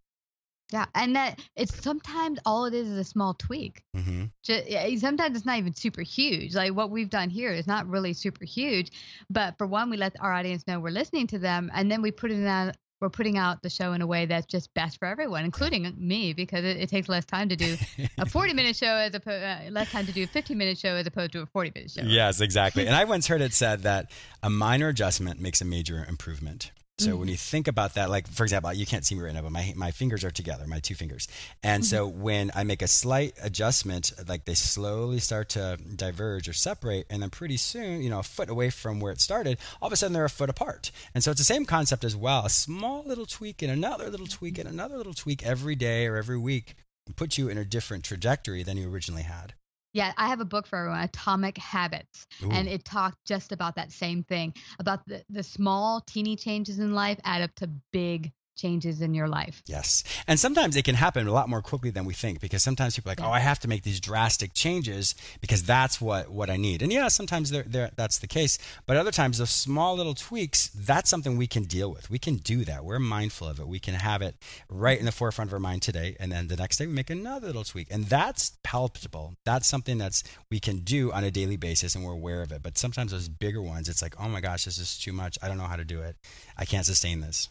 Yeah, 0.72 0.86
and 0.96 1.16
that 1.16 1.40
it's 1.56 1.82
sometimes 1.82 2.40
all 2.46 2.66
it 2.66 2.74
is 2.74 2.90
is 2.90 2.98
a 2.98 3.04
small 3.04 3.34
tweak. 3.34 3.84
hmm 3.96 4.26
Just, 4.44 4.68
sometimes 5.00 5.38
it's 5.38 5.46
not 5.46 5.58
even 5.60 5.74
super 5.74 6.02
huge. 6.02 6.56
Like 6.56 6.74
what 6.74 6.90
we've 6.90 7.10
done 7.10 7.30
here 7.30 7.52
is 7.52 7.68
not 7.68 7.88
really 7.88 8.14
super 8.14 8.44
huge, 8.44 8.92
but 9.30 9.58
for 9.58 9.66
one, 9.66 9.90
we 9.90 9.96
let 9.96 10.20
our 10.20 10.34
audience 10.34 10.68
know 10.68 10.80
we're 10.80 10.90
listening 10.90 11.28
to 11.28 11.40
them, 11.40 11.72
and 11.74 11.90
then 11.90 12.02
we 12.02 12.12
put 12.12 12.32
it 12.32 12.46
out. 12.46 12.76
We're 13.00 13.10
putting 13.12 13.38
out 13.38 13.62
the 13.62 13.70
show 13.70 13.94
in 13.94 14.02
a 14.02 14.08
way 14.08 14.26
that's 14.26 14.48
just 14.48 14.74
best 14.74 14.98
for 14.98 15.08
everyone, 15.08 15.46
including 15.46 15.94
me, 16.00 16.34
because 16.34 16.66
it, 16.66 16.78
it 16.78 16.90
takes 16.90 17.08
less 17.08 17.26
time 17.26 17.48
to 17.50 17.56
do 17.56 17.78
a 18.18 18.26
40 18.30 18.54
minute 18.54 18.76
show 18.76 18.88
as 18.88 19.14
opposed 19.14 19.44
uh, 19.44 19.70
less 19.70 19.92
time 19.92 20.08
to 20.08 20.12
do 20.12 20.24
a 20.24 20.28
15 20.28 20.58
minute 20.58 20.80
show 20.80 20.96
as 20.96 21.06
opposed 21.06 21.32
to 21.34 21.42
a 21.42 21.46
40 21.46 21.74
minute 21.76 21.92
show. 21.92 22.02
Yes, 22.02 22.42
exactly. 22.42 22.88
And 22.88 22.96
I 22.96 23.04
once 23.04 23.28
heard 23.28 23.42
it 23.42 23.54
said 23.54 23.84
that 23.84 24.10
a 24.42 24.50
minor 24.50 24.88
adjustment 24.88 25.40
makes 25.40 25.62
a 25.62 25.66
major 25.66 26.04
improvement. 26.10 26.72
So 27.00 27.12
when 27.12 27.20
mm-hmm. 27.20 27.30
you 27.30 27.38
think 27.38 27.68
about 27.68 27.94
that, 27.94 28.10
like 28.10 28.28
for 28.28 28.42
example, 28.42 28.74
you 28.74 28.88
can't 28.88 29.06
see 29.06 29.14
me 29.14 29.22
right 29.22 29.34
now, 29.34 29.44
but 29.44 29.52
my 29.52 29.72
my 29.76 29.92
fingers 29.92 30.24
are 30.24 30.32
together, 30.32 30.66
my 30.66 30.80
two 30.80 30.96
fingers, 30.96 31.28
and 31.62 31.86
so 31.86 32.10
mm-hmm. 32.10 32.22
when 32.22 32.52
I 32.56 32.64
make 32.64 32.82
a 32.82 32.88
slight 32.88 33.36
adjustment, 33.42 34.14
like 34.28 34.46
they 34.46 34.56
slowly 34.56 35.20
start 35.20 35.50
to 35.50 35.78
diverge 35.96 36.50
or 36.50 36.54
separate, 36.54 37.06
and 37.12 37.22
then 37.22 37.30
pretty 37.30 37.58
soon, 37.58 38.02
you 38.02 38.10
know, 38.10 38.20
a 38.20 38.24
foot 38.24 38.50
away 38.50 38.72
from 38.72 39.00
where 39.00 39.12
it 39.12 39.22
started, 39.22 39.60
all 39.80 39.88
of 39.88 39.94
a 39.94 39.96
sudden 39.96 40.14
they're 40.14 40.26
a 40.26 40.30
foot 40.30 40.50
apart. 40.50 40.90
And 41.14 41.24
so 41.24 41.30
it's 41.30 41.40
the 41.40 41.46
same 41.46 41.66
concept 41.66 42.04
as 42.04 42.16
well. 42.16 42.46
A 42.46 42.50
small 42.50 43.04
little 43.06 43.28
tweak 43.28 43.62
and 43.62 43.72
another 43.72 44.10
little 44.10 44.26
tweak 44.26 44.56
mm-hmm. 44.56 44.68
and 44.68 44.74
another 44.74 44.98
little 44.98 45.14
tweak 45.14 45.46
every 45.46 45.76
day 45.76 46.08
or 46.08 46.16
every 46.16 46.40
week 46.40 46.76
put 47.16 47.38
you 47.38 47.48
in 47.48 47.60
a 47.60 47.66
different 47.66 48.06
trajectory 48.06 48.64
than 48.64 48.76
you 48.76 48.90
originally 48.90 49.24
had. 49.24 49.54
Yeah, 49.98 50.14
I 50.16 50.28
have 50.28 50.42
a 50.42 50.46
book 50.46 50.68
for 50.68 50.78
everyone, 50.78 51.00
Atomic 51.00 51.58
Habits, 51.58 52.28
and 52.52 52.68
it 52.68 52.86
talked 52.86 53.26
just 53.26 53.52
about 53.52 53.76
that 53.78 53.92
same 53.92 54.22
thing 54.22 54.54
about 54.78 55.04
the, 55.08 55.24
the 55.28 55.42
small, 55.42 56.02
teeny 56.02 56.36
changes 56.36 56.78
in 56.78 56.94
life 56.94 57.20
add 57.24 57.42
up 57.42 57.56
to 57.56 57.68
big 57.92 58.32
changes 58.58 59.02
in 59.02 59.14
your 59.14 59.28
life. 59.28 59.64
Yes. 59.66 60.04
And 60.28 60.40
sometimes 60.40 60.76
it 60.76 60.84
can 60.84 60.96
happen 60.96 61.28
a 61.28 61.32
lot 61.32 61.48
more 61.48 61.62
quickly 61.62 61.92
than 61.92 62.06
we 62.06 62.14
think 62.14 62.42
because 62.42 62.64
sometimes 62.64 62.96
people 62.96 63.10
are 63.10 63.14
like, 63.14 63.22
oh, 63.22 63.32
I 63.32 63.40
have 63.40 63.60
to 63.60 63.68
make 63.68 63.84
these 63.84 64.00
drastic 64.00 64.54
changes 64.54 65.16
because 65.40 65.64
that's 65.64 66.02
what, 66.02 66.30
what 66.30 66.50
I 66.50 66.58
need. 66.58 66.82
And 66.82 66.92
yeah, 66.92 67.08
sometimes 67.08 67.52
they're, 67.52 67.64
they're, 67.64 67.92
that's 67.96 68.20
the 68.20 68.28
case. 68.28 68.58
But 68.86 68.98
other 68.98 69.12
times, 69.12 69.38
those 69.38 69.52
small 69.52 69.96
little 69.96 70.16
tweaks, 70.16 70.70
that's 70.70 71.10
something 71.10 71.38
we 71.38 71.48
can 71.48 71.64
deal 71.64 71.92
with. 71.92 72.10
We 72.10 72.20
can 72.20 72.38
do 72.38 72.66
that. 72.66 72.84
We're 72.84 73.00
mindful 73.00 73.48
of 73.48 73.60
it. 73.60 73.68
We 73.68 73.80
can 73.80 73.94
have 73.94 74.22
it 74.22 74.36
right 74.70 75.00
in 75.00 75.06
the 75.06 75.12
forefront 75.12 75.50
of 75.50 75.54
our 75.54 75.60
mind 75.60 75.84
today. 75.84 76.18
And 76.20 76.32
then 76.32 76.48
the 76.48 76.56
next 76.56 76.78
day, 76.78 76.88
we 76.88 76.94
make 76.94 77.10
another 77.10 77.48
little 77.48 77.64
tweak. 77.64 77.88
And 77.92 78.06
that's 78.06 78.58
palpable. 78.64 79.36
That's 79.46 79.68
something 79.68 79.98
that's 79.98 80.24
we 80.50 80.60
can 80.60 80.80
do 80.80 81.12
on 81.12 81.24
a 81.24 81.32
daily 81.32 81.58
basis 81.58 81.96
and 81.96 82.04
we're 82.04 82.14
aware 82.14 82.42
of 82.42 82.52
it. 82.52 82.64
But 82.64 82.78
sometimes 82.78 83.12
those 83.12 83.30
bigger 83.30 83.62
ones, 83.62 83.88
it's 83.90 84.02
like, 84.02 84.16
oh 84.20 84.28
my 84.28 84.42
gosh, 84.42 84.66
this 84.66 84.78
is 84.78 84.98
too 84.98 85.14
much. 85.14 85.38
I 85.42 85.48
don't 85.48 85.58
know 85.58 85.66
how 85.66 85.76
to 85.76 85.86
do 85.86 86.02
it. 86.02 86.16
I 86.58 86.66
can't 86.66 86.86
sustain 86.86 87.22
this. 87.22 87.50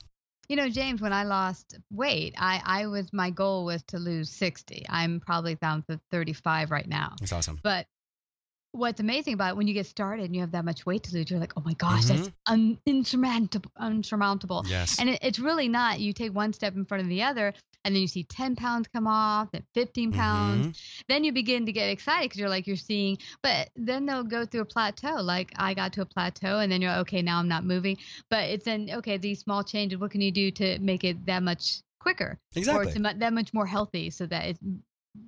You 0.48 0.56
know, 0.56 0.68
James, 0.68 1.00
when 1.00 1.12
I 1.12 1.24
lost 1.24 1.76
weight, 1.90 2.35
I, 2.38 2.62
I 2.64 2.87
was 2.87 3.12
my 3.12 3.30
goal 3.30 3.64
was 3.64 3.82
to 3.88 3.98
lose 3.98 4.30
60. 4.30 4.87
I'm 4.88 5.20
probably 5.20 5.56
down 5.56 5.82
to 5.90 6.00
35 6.11 6.70
right 6.70 6.87
now. 6.88 7.14
That's 7.20 7.32
awesome. 7.32 7.59
But 7.62 7.87
what's 8.72 9.00
amazing 9.00 9.35
about 9.35 9.50
it, 9.50 9.56
when 9.56 9.66
you 9.66 9.74
get 9.74 9.87
started 9.87 10.24
and 10.26 10.35
you 10.35 10.42
have 10.42 10.52
that 10.52 10.64
much 10.64 10.85
weight 10.87 11.02
to 11.04 11.14
lose, 11.14 11.30
you're 11.30 11.40
like, 11.40 11.54
oh 11.56 11.62
my 11.64 11.72
gosh, 11.74 12.04
Mhm. 12.04 12.09
that's 12.09 12.30
un- 12.46 12.78
insurmountable. 12.87 13.70
unsurmountable. 13.78 14.64
Yes. 14.68 14.98
And 15.00 15.11
it, 15.11 15.18
it's 15.22 15.38
really 15.38 15.68
not. 15.68 15.98
You 15.98 16.12
take 16.12 16.35
one 16.35 16.52
step 16.52 16.74
in 16.76 16.85
front 16.85 17.02
of 17.02 17.09
the 17.09 17.22
other, 17.22 17.54
and 17.87 17.94
then 17.94 18.03
you 18.03 18.09
see 18.09 18.25
10 18.25 18.57
pounds 18.57 18.88
come 18.88 19.07
off, 19.07 19.49
then 19.53 19.64
15 19.72 20.12
pounds. 20.12 20.66
Mhm. 20.66 21.05
Then 21.09 21.22
you 21.22 21.33
begin 21.33 21.64
to 21.66 21.72
get 21.72 21.88
excited 21.88 22.25
because 22.25 22.40
you're 22.40 22.49
like, 22.49 22.66
you're 22.66 22.75
seeing, 22.77 23.16
but 23.42 23.70
then 23.77 24.07
they'll 24.07 24.25
go 24.25 24.44
through 24.44 24.62
a 24.62 24.64
plateau. 24.66 25.22
Like 25.22 25.53
I 25.57 25.72
got 25.72 25.92
to 25.94 26.03
a 26.03 26.05
plateau, 26.07 26.59
and 26.59 26.70
then 26.70 26.83
you're 26.83 26.90
like, 26.90 27.01
okay, 27.03 27.22
now 27.22 27.38
I'm 27.38 27.46
not 27.49 27.64
moving. 27.64 27.96
But 28.29 28.51
it's 28.51 28.64
then, 28.64 28.90
okay, 28.92 29.16
these 29.18 29.38
small 29.38 29.62
changes, 29.62 30.01
what 30.01 30.11
can 30.11 30.20
you 30.20 30.33
do 30.33 30.51
to 30.51 30.79
make 30.81 31.05
it 31.05 31.25
that 31.27 31.44
much 31.44 31.83
quicker? 32.01 32.38
Exactly. 32.57 32.92
Or 33.01 33.12
that 33.14 33.33
much 33.33 33.55
more 33.55 33.66
healthy 33.66 34.11
so 34.11 34.27
that 34.27 34.46
it's, 34.46 34.59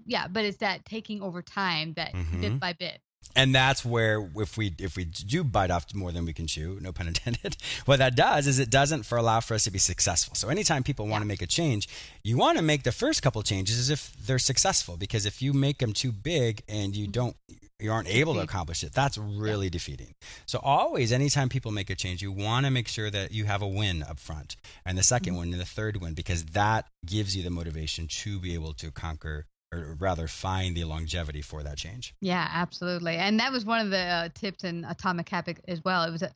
yeah, 0.05 0.27
but 0.27 0.45
it's 0.45 0.59
that 0.59 0.85
taking 0.85 1.23
over 1.23 1.43
time 1.43 1.93
that 1.95 2.13
Mhm. 2.13 2.41
bit 2.41 2.61
by 2.61 2.73
bit. 2.73 3.01
And 3.39 3.55
that's 3.55 3.85
where 3.85 4.29
if 4.37 4.57
we 4.57 4.75
if 4.79 4.97
we 4.97 5.05
do 5.05 5.45
bite 5.45 5.71
off 5.71 5.87
more 5.95 6.11
than 6.11 6.25
we 6.25 6.33
can 6.33 6.47
chew 6.47 6.79
no 6.81 6.93
pun 6.93 7.07
intended 7.07 7.57
what 7.85 7.99
that 8.01 8.17
does 8.17 8.47
is 8.47 8.59
it 8.59 8.69
doesn't 8.69 9.05
for 9.05 9.17
allow 9.17 9.41
for 9.41 9.55
us 9.55 9.65
to 9.65 9.71
be 9.71 9.79
successful. 9.79 10.35
So 10.35 10.49
anytime 10.49 10.83
people 10.83 11.07
want 11.07 11.23
to 11.23 11.29
make 11.29 11.41
a 11.41 11.47
change 11.47 11.89
you 12.23 12.37
want 12.37 12.59
to 12.59 12.65
make 12.65 12.83
the 12.83 12.93
first 12.93 13.23
couple 13.23 13.43
changes 13.43 13.79
as 13.79 13.91
if 13.91 14.13
they're 14.27 14.39
successful 14.39 14.97
because 14.97 15.25
if 15.25 15.41
you 15.41 15.53
make 15.53 15.79
them 15.79 15.93
too 15.93 16.13
big 16.13 16.63
and 16.69 16.97
you 16.97 17.07
don't 17.07 17.37
you 17.79 17.93
aren't 17.93 18.09
able 18.09 18.35
to 18.35 18.41
accomplish 18.41 18.83
it 18.83 18.93
that's 18.93 19.17
really 19.17 19.71
defeating. 19.71 20.15
So 20.47 20.59
always 20.63 21.13
anytime 21.13 21.49
people 21.49 21.71
make 21.71 21.91
a 21.91 21.95
change 21.95 22.21
you 22.21 22.33
want 22.33 22.67
to 22.67 22.73
make 22.73 22.89
sure 22.89 23.11
that 23.11 23.31
you 23.31 23.45
have 23.45 23.63
a 23.63 23.69
win 23.69 24.03
up 24.03 24.19
front 24.19 24.57
and 24.85 24.99
the 24.99 25.03
2nd 25.03 25.21
mm-hmm. 25.21 25.37
one 25.37 25.53
and 25.53 25.61
the 25.61 25.65
third 25.65 26.01
one 26.01 26.15
because 26.15 26.45
that 26.47 26.87
gives 27.07 27.37
you 27.37 27.45
the 27.45 27.51
motivation 27.51 28.09
to 28.09 28.41
be 28.41 28.55
able 28.55 28.73
to 28.73 28.91
conquer 28.91 29.47
or 29.73 29.97
rather 29.99 30.27
find 30.27 30.77
the 30.77 30.85
longevity 30.85 31.43
for 31.43 31.63
that 31.63 31.77
change 31.77 32.15
Yeah, 32.21 32.49
absolutely. 32.53 33.17
And 33.17 33.39
that 33.41 33.53
was 33.53 33.65
one 33.65 33.81
of 33.81 33.91
the 33.91 33.99
uh, 33.99 34.29
tips 34.35 34.65
in 34.65 34.85
Atomic 34.85 35.29
Habit 35.29 35.61
as 35.69 35.83
well. 35.85 36.05
It 36.05 36.11
was 36.11 36.23
a, 36.23 36.33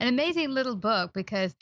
an 0.00 0.08
amazing 0.08 0.50
little 0.50 0.76
book 0.76 1.12
because 1.12 1.54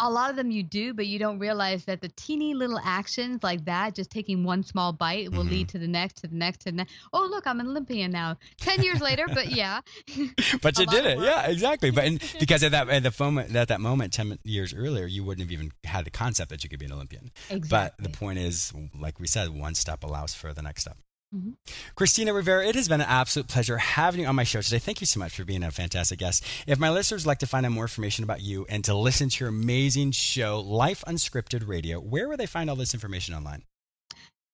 a 0.00 0.10
lot 0.10 0.30
of 0.30 0.36
them 0.36 0.50
you 0.50 0.62
do, 0.62 0.94
but 0.94 1.06
you 1.06 1.18
don't 1.18 1.38
realize 1.38 1.84
that 1.86 2.00
the 2.00 2.08
teeny 2.10 2.54
little 2.54 2.78
actions 2.84 3.42
like 3.42 3.64
that, 3.64 3.94
just 3.94 4.10
taking 4.10 4.44
one 4.44 4.62
small 4.62 4.92
bite, 4.92 5.32
will 5.32 5.44
Mhm. 5.44 5.50
lead 5.50 5.68
to 5.70 5.78
the 5.78 5.88
next, 5.88 6.18
to 6.22 6.26
the 6.28 6.36
next, 6.36 6.58
to 6.60 6.64
the 6.66 6.72
next. 6.76 6.92
Oh, 7.12 7.26
look, 7.30 7.46
I'm 7.46 7.60
an 7.60 7.66
Olympian 7.68 8.10
now. 8.12 8.36
10 8.60 8.82
years 8.82 9.00
later, 9.00 9.26
but 9.26 9.50
yeah. 9.50 9.80
but 10.62 10.78
you 10.78 10.86
did 10.86 11.06
it, 11.06 11.18
yeah, 11.20 11.46
exactly. 11.46 11.90
But 11.90 12.04
and 12.04 12.22
because 12.40 12.62
at 12.62 12.72
that 12.72 12.88
at 12.88 13.02
the 13.02 13.14
moment 13.18 13.54
at 13.56 13.68
that 13.68 13.80
moment 13.80 14.12
ten 14.12 14.38
years 14.44 14.72
earlier, 14.74 15.06
you 15.06 15.24
wouldn't 15.24 15.44
have 15.46 15.52
even 15.52 15.72
had 15.84 16.04
the 16.04 16.10
concept 16.10 16.50
that 16.50 16.62
you 16.64 16.70
could 16.70 16.78
be 16.78 16.86
an 16.86 16.92
Olympian. 16.92 17.30
Exactly. 17.50 17.68
But 17.68 17.94
the 18.02 18.16
point 18.16 18.38
is, 18.38 18.72
like 18.98 19.18
we 19.18 19.26
said, 19.26 19.48
one 19.50 19.74
step 19.74 20.04
allows 20.04 20.34
for 20.34 20.52
the 20.52 20.62
next 20.62 20.82
step. 20.82 20.96
Mhm. 21.34 21.56
Christina 21.94 22.32
Rivera, 22.32 22.66
it 22.66 22.74
has 22.74 22.88
been 22.88 23.02
an 23.02 23.06
absolute 23.06 23.48
pleasure 23.48 23.76
having 23.76 24.22
you 24.22 24.26
on 24.26 24.34
my 24.34 24.44
show 24.44 24.62
today. 24.62 24.78
Thank 24.78 25.02
you 25.02 25.06
so 25.06 25.20
much 25.20 25.36
for 25.36 25.44
being 25.44 25.62
a 25.62 25.70
fantastic 25.70 26.18
guest. 26.18 26.42
If 26.66 26.78
my 26.78 26.88
listeners 26.90 27.24
would 27.24 27.30
like 27.30 27.38
to 27.40 27.46
find 27.46 27.66
out 27.66 27.72
more 27.72 27.84
information 27.84 28.24
about 28.24 28.40
you 28.40 28.64
and 28.70 28.82
to 28.84 28.94
listen 28.94 29.28
to 29.28 29.44
your 29.44 29.50
amazing 29.50 30.12
show, 30.12 30.60
Life 30.60 31.04
Unscripted 31.06 31.68
Radio, 31.68 32.00
where 32.00 32.28
will 32.28 32.38
they 32.38 32.46
find 32.46 32.70
all 32.70 32.76
this 32.76 32.94
information 32.94 33.34
online? 33.34 33.64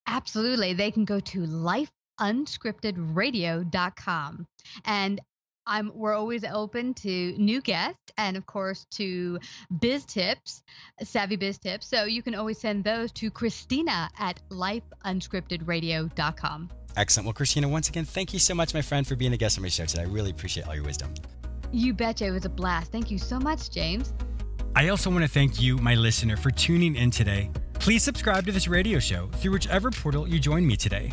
Absolutely. 0.07 0.75
They 0.75 0.91
can 0.91 1.05
go 1.05 1.21
to 1.21 1.47
lifeunscriptedradio.com. 2.21 4.47
And 4.85 5.21
I'm 5.67 5.93
we're 5.95 6.15
always 6.15 6.45
open 6.45 6.95
to 6.95 7.35
new 7.39 7.61
guests 7.61 8.13
and 8.19 8.37
of 8.37 8.47
course 8.47 8.87
to 8.93 9.39
biz 9.81 10.05
tips, 10.05 10.63
savvy 11.03 11.37
biz 11.37 11.59
tips. 11.59 11.87
So 11.87 12.05
you 12.05 12.23
can 12.23 12.35
always 12.35 12.59
send 12.59 12.85
those 12.85 13.13
to 13.13 13.31
Christina 13.31 14.11
at 14.19 14.41
lifeunscriptedradio.com. 14.51 16.71
Excellent. 16.97 17.27
Well, 17.27 17.33
Christina, 17.33 17.69
once 17.69 17.89
again, 17.89 18.05
thank 18.05 18.33
you 18.33 18.39
so 18.39 18.55
much, 18.55 18.73
my 18.73 18.83
friend, 18.83 19.07
for 19.07 19.17
being 19.17 19.33
a 19.33 19.37
guest 19.37 19.59
on 19.59 19.63
my 19.63 19.69
show 19.69 19.85
today. 19.85 20.03
I 20.03 20.07
really 20.07 20.31
appreciate 20.31 20.69
all 20.69 20.75
your 20.75 20.85
wisdom. 20.85 21.13
You 21.73 21.93
betcha 21.93 22.27
it 22.27 22.31
was 22.31 22.45
a 22.45 22.49
blast. 22.49 22.93
Thank 22.93 23.11
you 23.11 23.19
so 23.19 23.41
much, 23.41 23.71
James. 23.71 24.13
I 24.77 24.89
also 24.89 25.11
want 25.11 25.23
to 25.23 25.29
thank 25.29 25.61
you, 25.61 25.79
my 25.79 25.95
listener, 25.95 26.37
for 26.37 26.51
tuning 26.51 26.97
in 26.97 27.11
today. 27.11 27.51
Please 27.75 28.03
subscribe 28.03 28.47
to 28.47 28.53
this 28.53 28.69
radio 28.69 28.99
show 28.99 29.29
through 29.35 29.53
whichever 29.53 29.91
portal 29.91 30.29
you 30.29 30.39
join 30.39 30.67
me 30.67 30.77
today. 30.77 31.13